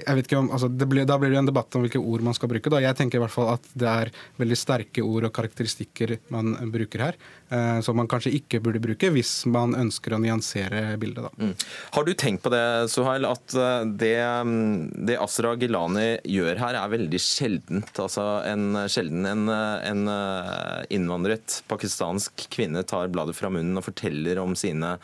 [0.00, 2.36] jeg vet ikke om, altså blir, Da blir det en debatt om hvilke ord man
[2.36, 2.72] skal bruke.
[2.72, 2.80] Da.
[2.82, 7.04] Jeg tenker i hvert fall at det er veldig sterke ord og karakteristikker man bruker
[7.06, 7.18] her,
[7.50, 11.28] eh, som man kanskje ikke burde bruke hvis man ønsker å nyansere bildet.
[11.28, 11.32] Da.
[11.40, 11.54] Mm.
[11.96, 16.80] Har du tenkt på det, Suhail, at eh, det, mm, det Asra Gilani gjør her,
[16.80, 17.92] er veldig sjeldent?
[18.00, 24.40] Altså en, sjelden en, en eh, innvandret pakistansk kvinne tar bladet fra munnen og forteller
[24.42, 24.96] om sine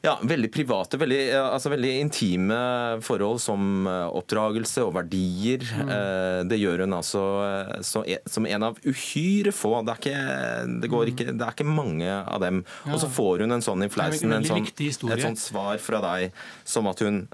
[0.00, 2.58] ja, Veldig private, veldig, altså veldig, intime
[3.02, 5.64] forhold som eh, oppdragelse og verdier.
[5.74, 5.90] Mm.
[5.90, 9.72] Eh, det gjør hun altså eh, som en av uhyre få.
[9.82, 10.20] Det er ikke,
[10.84, 10.96] det mm.
[11.12, 12.62] ikke, det er ikke mange av dem.
[12.86, 12.94] Ja.
[12.94, 16.40] Og så får hun en sånn i fleisen, en sånn, et sånt svar fra deg
[16.62, 17.24] som at hun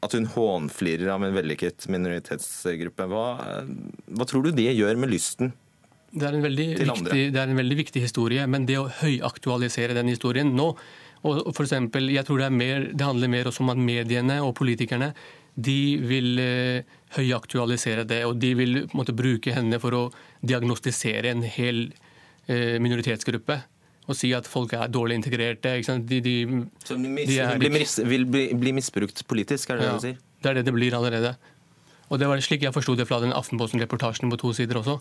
[0.00, 3.04] at hun hånflirer av en vellykket minoritetsgruppe.
[3.10, 3.24] Hva,
[4.16, 5.52] hva tror du det gjør med lysten
[6.10, 10.48] det er, viktig, det er en veldig viktig historie, men det å høyaktualisere den historien
[10.56, 10.72] nå
[11.26, 14.54] og for eksempel, jeg tror det, mer, det handler mer også om at mediene og
[14.56, 15.10] politikerne
[15.60, 18.22] de vil eh, høyaktualisere det.
[18.28, 20.02] Og de vil måtte bruke henne for å
[20.46, 21.88] diagnostisere en hel
[22.46, 23.58] eh, minoritetsgruppe.
[24.10, 25.76] Og si at folk er dårlig integrerte.
[26.08, 26.34] De, de,
[26.86, 27.76] Så mis, de er, blir,
[28.08, 30.20] vil bli, bli, misbrukt politisk, er det ja, det du sier?
[30.40, 31.34] Det er det det blir allerede.
[32.10, 34.96] Og det var slik jeg forsto det fra den Aftenposten-reportasjen på to sider også.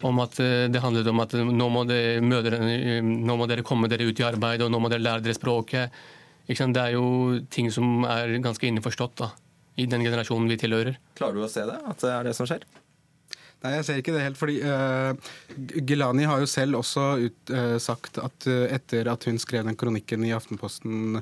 [0.00, 3.90] Om at eh, det handlet om at nå må, de, mødrene, nå må dere komme
[3.90, 6.00] dere ut i arbeid, og nå må dere lære dere språket.
[6.48, 9.32] Det er jo ting som er ganske innforstått da,
[9.76, 11.00] i den generasjonen vi tilhører.
[11.18, 12.64] Klarer du å se det, at det er det som skjer?
[13.58, 14.38] Nei, jeg ser ikke det helt.
[14.38, 15.18] fordi uh,
[15.82, 19.78] Gilani har jo selv også ut, uh, sagt at uh, etter at hun skrev den
[19.78, 21.18] kronikken i Aftenposten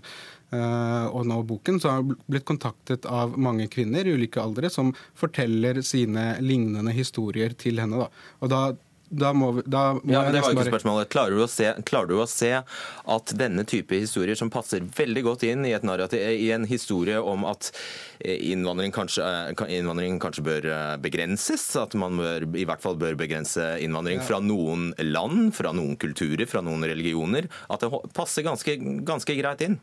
[0.54, 4.92] og nå boken, så har hun blitt kontaktet av mange kvinner i ulike aldre som
[5.18, 8.04] forteller sine lignende historier til henne.
[8.04, 8.26] Da.
[8.44, 8.60] Og da
[9.08, 11.08] da må, vi, da må ja, det var ikke spørsmålet.
[11.12, 15.46] Klarer du, se, klarer du, å se, at denne type historier, som passer veldig godt
[15.46, 17.70] inn i, narrativ, i en historie om at
[18.18, 19.22] eh, innvandring kanskje,
[19.52, 24.22] eh, innvandring kanskje, bør eh, begrenses, at man bør, i hvert fall bør begrense innvandring
[24.22, 24.26] ja.
[24.26, 29.68] fra noen land, fra noen kulturer, fra noen religioner, at det passer ganske, ganske greit
[29.68, 29.78] inn?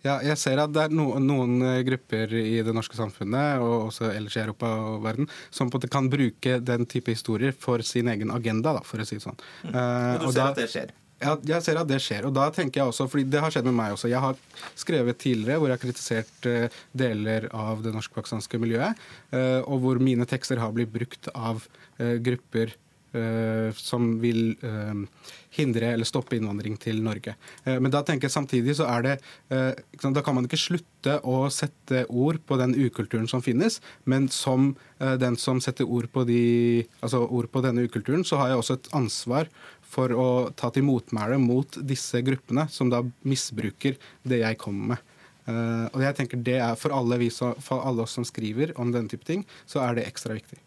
[0.00, 3.90] Ja, jeg ser at det er noen, noen eh, grupper i det norske samfunnet og
[3.90, 7.52] også ellers i Europa og verden som på en måte kan bruke den type historier
[7.52, 9.38] for sin egen agenda, da, for å si det sånn.
[9.66, 9.76] Mm.
[9.76, 10.94] Uh, og du ser da, at det skjer?
[11.20, 12.24] Ja, jeg ser at det skjer.
[12.30, 14.08] og da tenker jeg også, fordi Det har skjedd med meg også.
[14.08, 14.38] Jeg har
[14.72, 20.00] skrevet tidligere hvor jeg har kritisert uh, deler av det norsk-pakistanske miljøet, uh, og hvor
[20.00, 21.66] mine tekster har blitt brukt av
[22.00, 22.86] grupper Uh,
[23.74, 24.94] som vil uh,
[25.56, 27.34] hindre eller stoppe innvandring til Norge.
[27.66, 29.14] Uh, men da tenker jeg samtidig så er det
[29.50, 34.76] Da kan man ikke slutte å sette ord på den ukulturen som finnes, men som
[35.00, 38.76] den som setter ord på, de, altså ord på denne ukulturen, så har jeg også
[38.78, 39.50] et ansvar
[39.80, 45.04] for å ta til motmæle mot disse gruppene som da misbruker det jeg kommer med.
[45.96, 49.10] og jeg tenker det er For alle, vi for alle oss som skriver om denne
[49.10, 50.60] type ting, så er det ekstra viktig.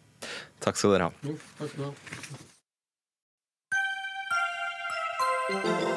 [0.63, 1.11] Takk skal dere ha.
[1.27, 1.87] Jo, takk skal du
[5.89, 5.92] ha.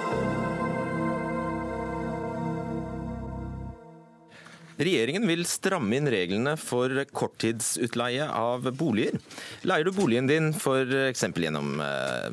[4.76, 9.16] Regjeringen vil stramme inn reglene for korttidsutleie av boliger.
[9.66, 11.24] Leier du boligen din f.eks.
[11.32, 12.28] gjennom eh,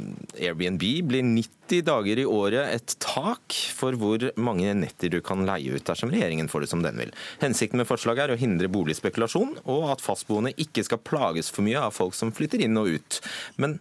[0.50, 5.78] Airbnb, blir 90 dager i året et tak for hvor mange netter du kan leie
[5.78, 7.16] ut dersom regjeringen får det som den vil.
[7.44, 11.88] Hensikten med forslaget er å hindre boligspekulasjon, og at fastboende ikke skal plages for mye
[11.88, 13.24] av folk som flytter inn og ut.
[13.56, 13.80] Men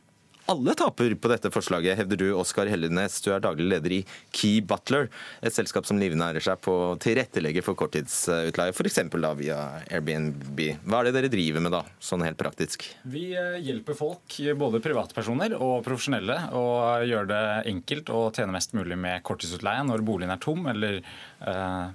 [0.50, 3.20] alle taper på dette forslaget, hevder du, Oskar Hellenes.
[3.22, 4.00] Du er daglig leder i
[4.34, 5.08] Key Butler,
[5.42, 9.00] et selskap som livnærer seg på å tilrettelegge for korttidsutleie, f.eks.
[9.38, 10.62] via Airbnb.
[10.82, 12.88] Hva er det dere driver med da, sånn helt praktisk?
[13.08, 16.64] Vi eh, hjelper folk, både privatpersoner og profesjonelle, å
[17.06, 21.00] gjøre det enkelt å tjene mest mulig med korttidsutleie når boligen er tom, eller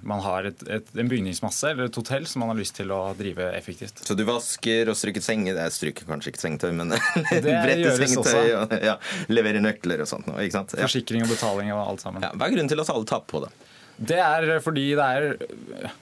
[0.02, 3.00] man har et, et, en bygningsmasse eller et hotell som man har lyst til å
[3.18, 4.02] drive effektivt.
[4.04, 5.56] Så du vasker og stryker senger?
[5.56, 6.92] Jeg stryker kanskje ikke sengetøy, men
[7.30, 8.50] bretter sengetøy?
[8.58, 8.98] og ja,
[9.32, 10.28] leverer nøkler og sånt.
[10.36, 10.76] Ikke sant?
[10.76, 10.84] Ja.
[10.84, 12.24] Forsikring og betaling og alt sammen.
[12.24, 13.52] Ja, hva er grunnen til at alle taper på det?
[13.98, 15.32] Det er fordi det er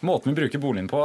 [0.04, 1.00] Måten vi bruker boligen på,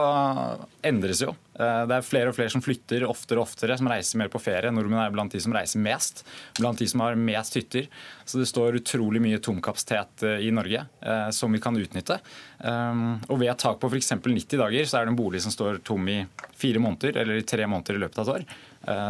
[0.83, 1.31] endres jo.
[1.61, 4.41] Eh, det er flere og flere som flytter oftere og oftere, som reiser mer på
[4.41, 4.71] ferie.
[4.73, 6.23] Nordmenn er blant de som reiser mest,
[6.59, 7.87] blant de som har mest hytter.
[8.27, 12.19] Så det står utrolig mye tomkapasitet eh, i Norge eh, som vi kan utnytte.
[12.61, 14.11] Og ved et tak på f.eks.
[14.21, 16.19] 90 dager, så er det en bolig som står tom i
[16.61, 18.59] fire måneder, eller i tre måneder i løpet av et år.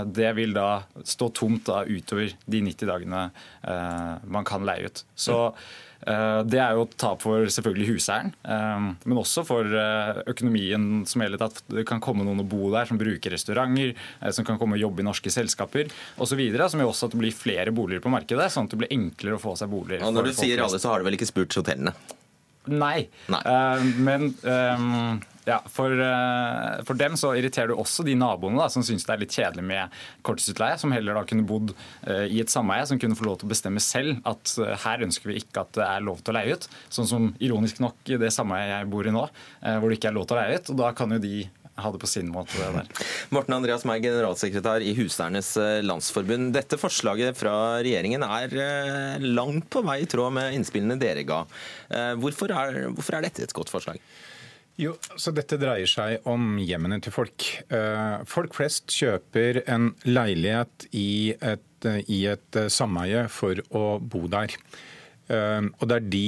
[0.07, 0.67] Det vil da
[1.03, 3.25] stå tomt da utover de 90 dagene
[4.31, 5.03] man kan leie ut.
[5.19, 5.41] Så
[6.01, 11.23] det er jo et tap for selvfølgelig huseieren, eh, men også for eh, økonomien som
[11.23, 13.93] gjelder at det kan komme noen og bo der som bruker restauranter,
[14.33, 15.91] som kan komme og jobbe i norske selskaper
[16.21, 16.41] osv.
[16.71, 19.37] Som gjør også at det blir flere boliger på markedet, sånn at det blir enklere
[19.37, 20.05] å få seg boliger.
[20.07, 21.93] Og når du sier alle, så har du vel ikke spurt hotellene?
[22.69, 23.41] Nei, Nei.
[24.05, 28.83] men um, ja, for, uh, for, dem så irriterer du også de naboene da, som
[28.85, 32.53] syns det er litt kjedelig med korttidsutleie, som heller da kunne bodd uh, i et
[32.53, 35.63] sameie, som kunne få lov til å bestemme selv at uh, her ønsker vi ikke
[35.65, 36.67] at det er lov til å leie ut.
[36.93, 39.25] Sånn som ironisk nok i det sameiet jeg bor i nå,
[39.81, 40.71] hvor det ikke er lov til å leie ut.
[40.73, 41.35] og Da kan jo de
[41.81, 42.57] ha det på sin måte.
[42.59, 42.89] der.
[43.33, 45.53] Morten Andreas Meyer, generalsekretær i Huseiernes
[45.85, 46.51] Landsforbund.
[46.53, 51.45] Dette forslaget fra regjeringen er langt på vei i tråd med innspillene dere ga.
[52.21, 54.01] Hvorfor er, hvorfor er dette et godt forslag?
[54.79, 57.47] Jo, så Dette dreier seg om hjemmene til folk.
[57.73, 64.25] Eh, folk flest kjøper en leilighet i et, i et eh, sameie for å bo
[64.31, 64.55] der.
[65.27, 66.25] Eh, og Det er de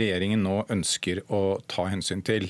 [0.00, 2.48] regjeringen nå ønsker å ta hensyn til.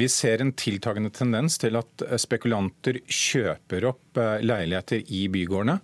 [0.00, 5.76] Vi ser en tiltagende tendens til at spekulanter kjøper opp leiligheter i bygårdene.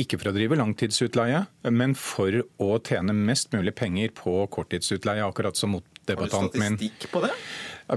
[0.00, 5.60] Ikke for å drive langtidsutleie, men for å tjene mest mulig penger på korttidsutleie, akkurat
[5.60, 6.74] som motdebattanten min.
[6.74, 7.30] Har du statistikk på det?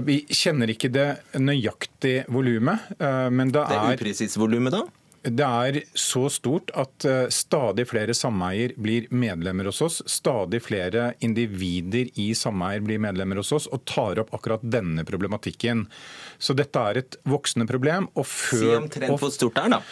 [0.06, 1.08] Vi kjenner ikke det
[1.38, 4.84] nøyaktige volumet, eh, men det er Det upresise volumet, da?
[5.26, 9.98] Det er så stort at eh, stadig flere sameier blir medlemmer hos oss.
[10.06, 15.86] Stadig flere individer i sameier blir medlemmer hos oss og tar opp akkurat denne problematikken.
[16.38, 18.06] Så dette er et voksende problem.
[18.14, 19.82] Og før, Si omtrent hvor stort det er, da.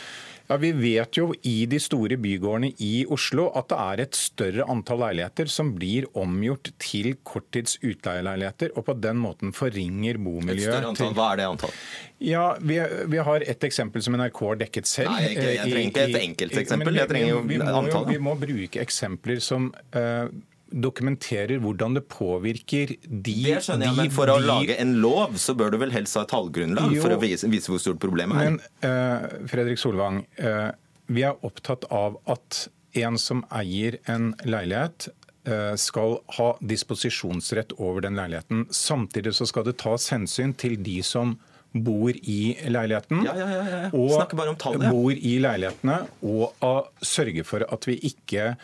[0.49, 4.67] Ja, Vi vet jo i de store bygårdene i Oslo at det er et større
[4.69, 10.61] antall leiligheter som blir omgjort til korttids utleieleiligheter, og på den måten forringer bomiljøet.
[10.61, 11.15] Et større antall.
[11.17, 11.77] Hva er det antall?
[12.25, 12.81] Ja, vi,
[13.13, 15.15] vi har et eksempel som NRK har dekket selv.
[15.15, 17.95] Nei, jeg, jeg trenger ikke et enkelt eksempel, enkelteksempel, jeg trenger jo antallet.
[17.95, 20.29] vi, må vi må bruke eksempler som eh,
[20.75, 24.95] dokumenterer hvordan det påvirker de Det skjønner jeg, de- men for å de- lage en
[25.01, 27.03] lov, så bør du vel helst ha et tallgrunnlag Jo.
[27.03, 28.51] for å vise, vise hvor stort problemet er.
[28.51, 30.73] Men uh, Fredrik Solvang, uh,
[31.09, 35.09] vi er opptatt av at en som eier en leilighet,
[35.47, 38.67] eh, skal ha disposisjonsrett over den leiligheten.
[38.71, 41.35] Samtidig så skal det tas hensyn til de som
[41.75, 43.25] bor i leiligheten.
[43.27, 43.91] Ja, ja, ja, ja.
[43.93, 46.07] Og Snakker bare om tallet, bor i leilighetene.
[46.23, 46.55] Og
[47.03, 48.57] sørge for at vi ikke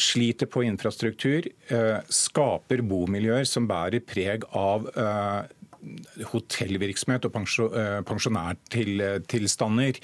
[0.00, 5.42] sliter på infrastruktur, eh, skaper bomiljøer som bærer preg av eh,
[6.32, 7.36] hotellvirksomhet og
[7.76, 10.00] eh, pensjonærtilstander.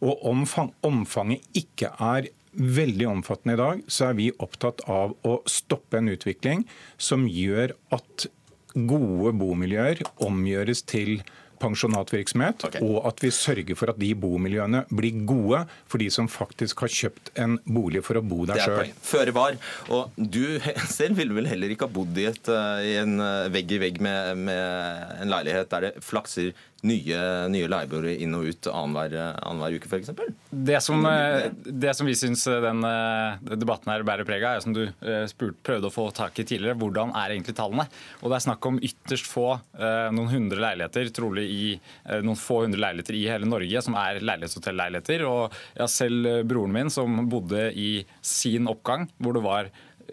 [0.00, 0.46] Og om
[0.86, 6.08] omfanget ikke er veldig omfattende i dag, så er vi opptatt av å stoppe en
[6.14, 6.64] utvikling
[6.96, 8.28] som gjør at
[8.76, 11.20] gode bomiljøer omgjøres til
[11.60, 16.84] pensjonatvirksomhet, og at vi sørger for at de bomiljøene blir gode for de som faktisk
[16.84, 18.94] har kjøpt en bolig for å bo der er sjøl.
[19.06, 19.58] Føre var.
[19.92, 20.58] Og du
[20.98, 23.82] selv ville vel heller ikke ha bodd i, et, eh, i en eh, vegg i
[23.82, 26.52] vegg med, med en leilighet der det flakser
[26.86, 27.20] nye,
[27.52, 30.12] nye leieboere inn og ut annenhver annenhver uke, f.eks.?
[30.50, 34.64] Det som, eh, det som vi syns den eh, debatten her bærer preg av, er
[34.64, 37.88] som du eh, spurt, prøvde å få tak i tidligere, hvordan er egentlig tallene?
[38.22, 42.38] Og Det er snakk om ytterst få, eh, noen hundre leiligheter, trolig i eh, noen
[42.40, 45.26] få hundre leiligheter i hele Norge, som er leilighetshotellleiligheter.
[45.28, 47.90] Og ja, selv eh, broren min, som bodde i
[48.24, 49.70] sin oppgang, hvor det var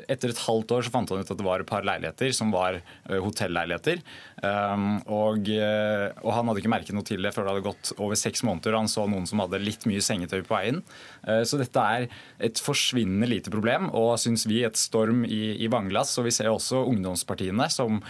[0.08, 2.52] etter et halvt år så fant han ut at det var et par leiligheter som
[2.54, 4.02] var eh, hotelleiligheter.
[4.44, 7.94] Um, og, eh, og han hadde ikke merket noe til det før det hadde gått
[7.98, 8.74] over seks måneder.
[8.76, 10.82] og Han så noen som hadde litt mye sengetøy på veien.
[11.28, 12.08] Eh, så dette er
[12.44, 16.18] et forsvinnende lite problem, og syns vi et storm i, i vannglass.
[16.20, 18.02] Og vi ser også ungdomspartiene som,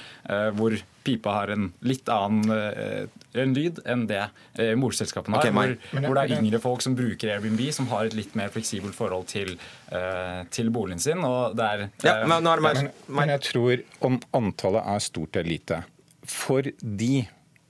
[0.58, 3.06] hvor pipa har en litt annen eh,
[3.44, 4.22] en lyd enn det
[4.60, 5.50] eh, morselskapene har.
[5.50, 8.54] Okay, hvor, hvor det er yngre folk som bruker Airbnb, som har et litt mer
[8.54, 9.56] fleksibelt forhold til,
[9.92, 11.24] eh, til boligen sin.
[11.28, 11.86] og det er...
[12.24, 15.84] eh, men, men jeg tror om antallet er stort eller lite.
[16.24, 17.14] For de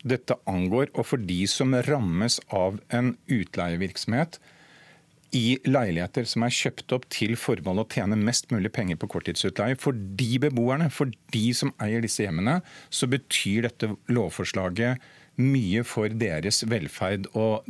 [0.04, 4.40] dette angår, og for de som rammes av en utleievirksomhet
[5.34, 9.78] i leiligheter som er kjøpt opp til formål å tjene mest mulig penger på korttidsutleie.
[9.82, 12.60] For de beboerne, for de som eier disse hjemmene,
[12.94, 15.02] så betyr dette lovforslaget
[15.42, 17.66] mye for deres velferd og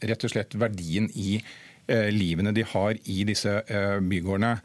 [0.00, 4.56] rett og slett verdien i eh, livene de har i disse eh, bygårdene.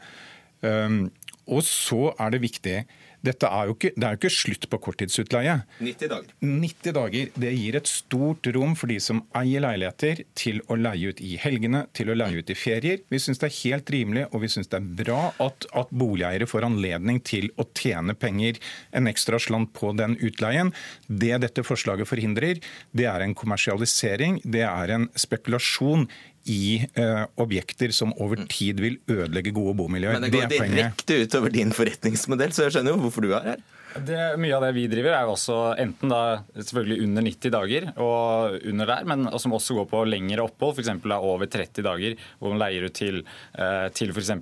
[0.64, 1.02] Um,
[1.48, 2.78] og så er det viktig
[3.24, 5.54] dette er jo ikke, Det er jo ikke slutt på korttidsutleie.
[5.80, 6.34] 90 dager.
[6.40, 7.30] 90 dager.
[7.34, 11.34] Det gir et stort rom for de som eier leiligheter, til å leie ut i
[11.40, 13.02] helgene, til å leie ut i ferier.
[13.10, 16.48] Vi syns det er helt rimelig og vi synes det er bra at, at boligeiere
[16.48, 18.58] får anledning til å tjene penger,
[18.92, 20.72] en ekstra slant på den utleien.
[21.06, 22.62] Det dette forslaget forhindrer,
[22.92, 26.06] det er en kommersialisering, det er en spekulasjon
[26.48, 30.18] i eh, objekter som over tid vil ødelegge gode bomiljøer.
[30.18, 33.66] Men det går direkte utover din forretningsmodell, så jeg skjønner jo hvorfor du er her.
[34.06, 36.20] Det, mye av det vi driver, er jo også enten da
[36.56, 40.90] selvfølgelig under 90 dager og under der, men som også går på lengre opphold, f.eks.
[41.18, 43.22] over 30 dager, hvor man leier ut til,
[43.58, 44.32] eh, til f.eks.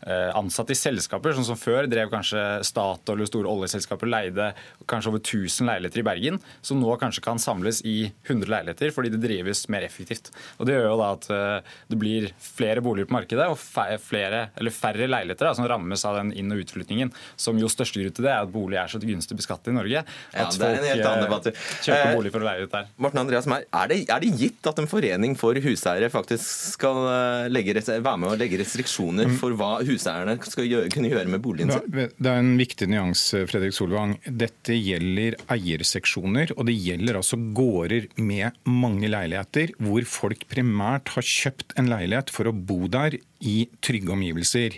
[0.00, 4.46] Eh, ansatte i selskaper, sånn som før drev kanskje Statoil eller store oljeselskaper leide
[4.88, 9.12] kanskje over 1000 leiligheter i Bergen, som nå kanskje kan samles i 100 leiligheter fordi
[9.12, 10.32] det drives mer effektivt.
[10.58, 14.46] Og Det gjør jo da at eh, det blir flere boliger på markedet og flere,
[14.56, 18.16] eller færre leiligheter da, som rammes av den inn- og utflyttingen, som jo største grunn
[18.16, 20.02] til det er at bolig er så gunstig beskattet i Norge.
[20.04, 21.46] Ja, at det er en helt annen debatt.
[21.50, 22.88] eh, kjøper Eh, bolig for å leie ut der.
[23.00, 27.00] Morten Andreas Meyer, er det, er det gitt at en forening for huseiere faktisk skal
[27.10, 31.42] eh, legge, være med og legge restriksjoner for hva huseierne skal gjøre, kunne gjøre med
[31.44, 31.90] boligen sin?
[32.16, 34.16] Det er en viktig nyans, Fredrik Solvang.
[34.26, 41.26] Dette gjelder eierseksjoner, og det gjelder altså gårder med mange leiligheter, hvor folk primært har
[41.26, 44.76] kjøpt en leilighet for å bo der i trygge omgivelser.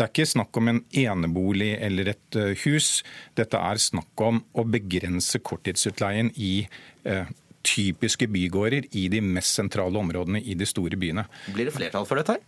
[0.00, 3.02] Det er ikke snakk om en enebolig eller et eh, hus.
[3.36, 6.62] Dette er snakk om å begrense korttidsutleien i
[7.04, 7.28] eh,
[7.68, 11.26] typiske bygårder i de mest sentrale områdene i de store byene.
[11.52, 12.46] Blir det flertall for dette her?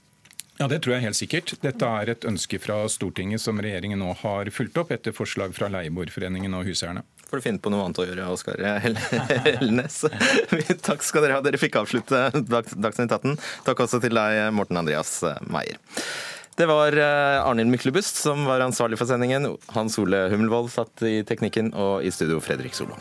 [0.63, 1.53] Ja, Det tror jeg helt sikkert.
[1.61, 5.69] Dette er et ønske fra Stortinget som regjeringen nå har fulgt opp etter forslag fra
[5.73, 7.05] Leieboerforeningen og huseierne.
[7.29, 8.61] Får du finne på noe annet å gjøre, Oskar
[9.49, 10.03] Helnes.
[10.89, 11.45] Takk skal dere ha.
[11.45, 13.37] Dere fikk avslutte Dagsnytt 18.
[13.69, 15.19] Takk også til deg, Morten Andreas
[15.53, 15.81] Meyer.
[16.57, 19.57] Det var eh, Arnhild Myklebust som var ansvarlig for sendingen.
[19.73, 23.01] Hans Ole Hummelvold satt i teknikken, og i studio Fredrik Solvang.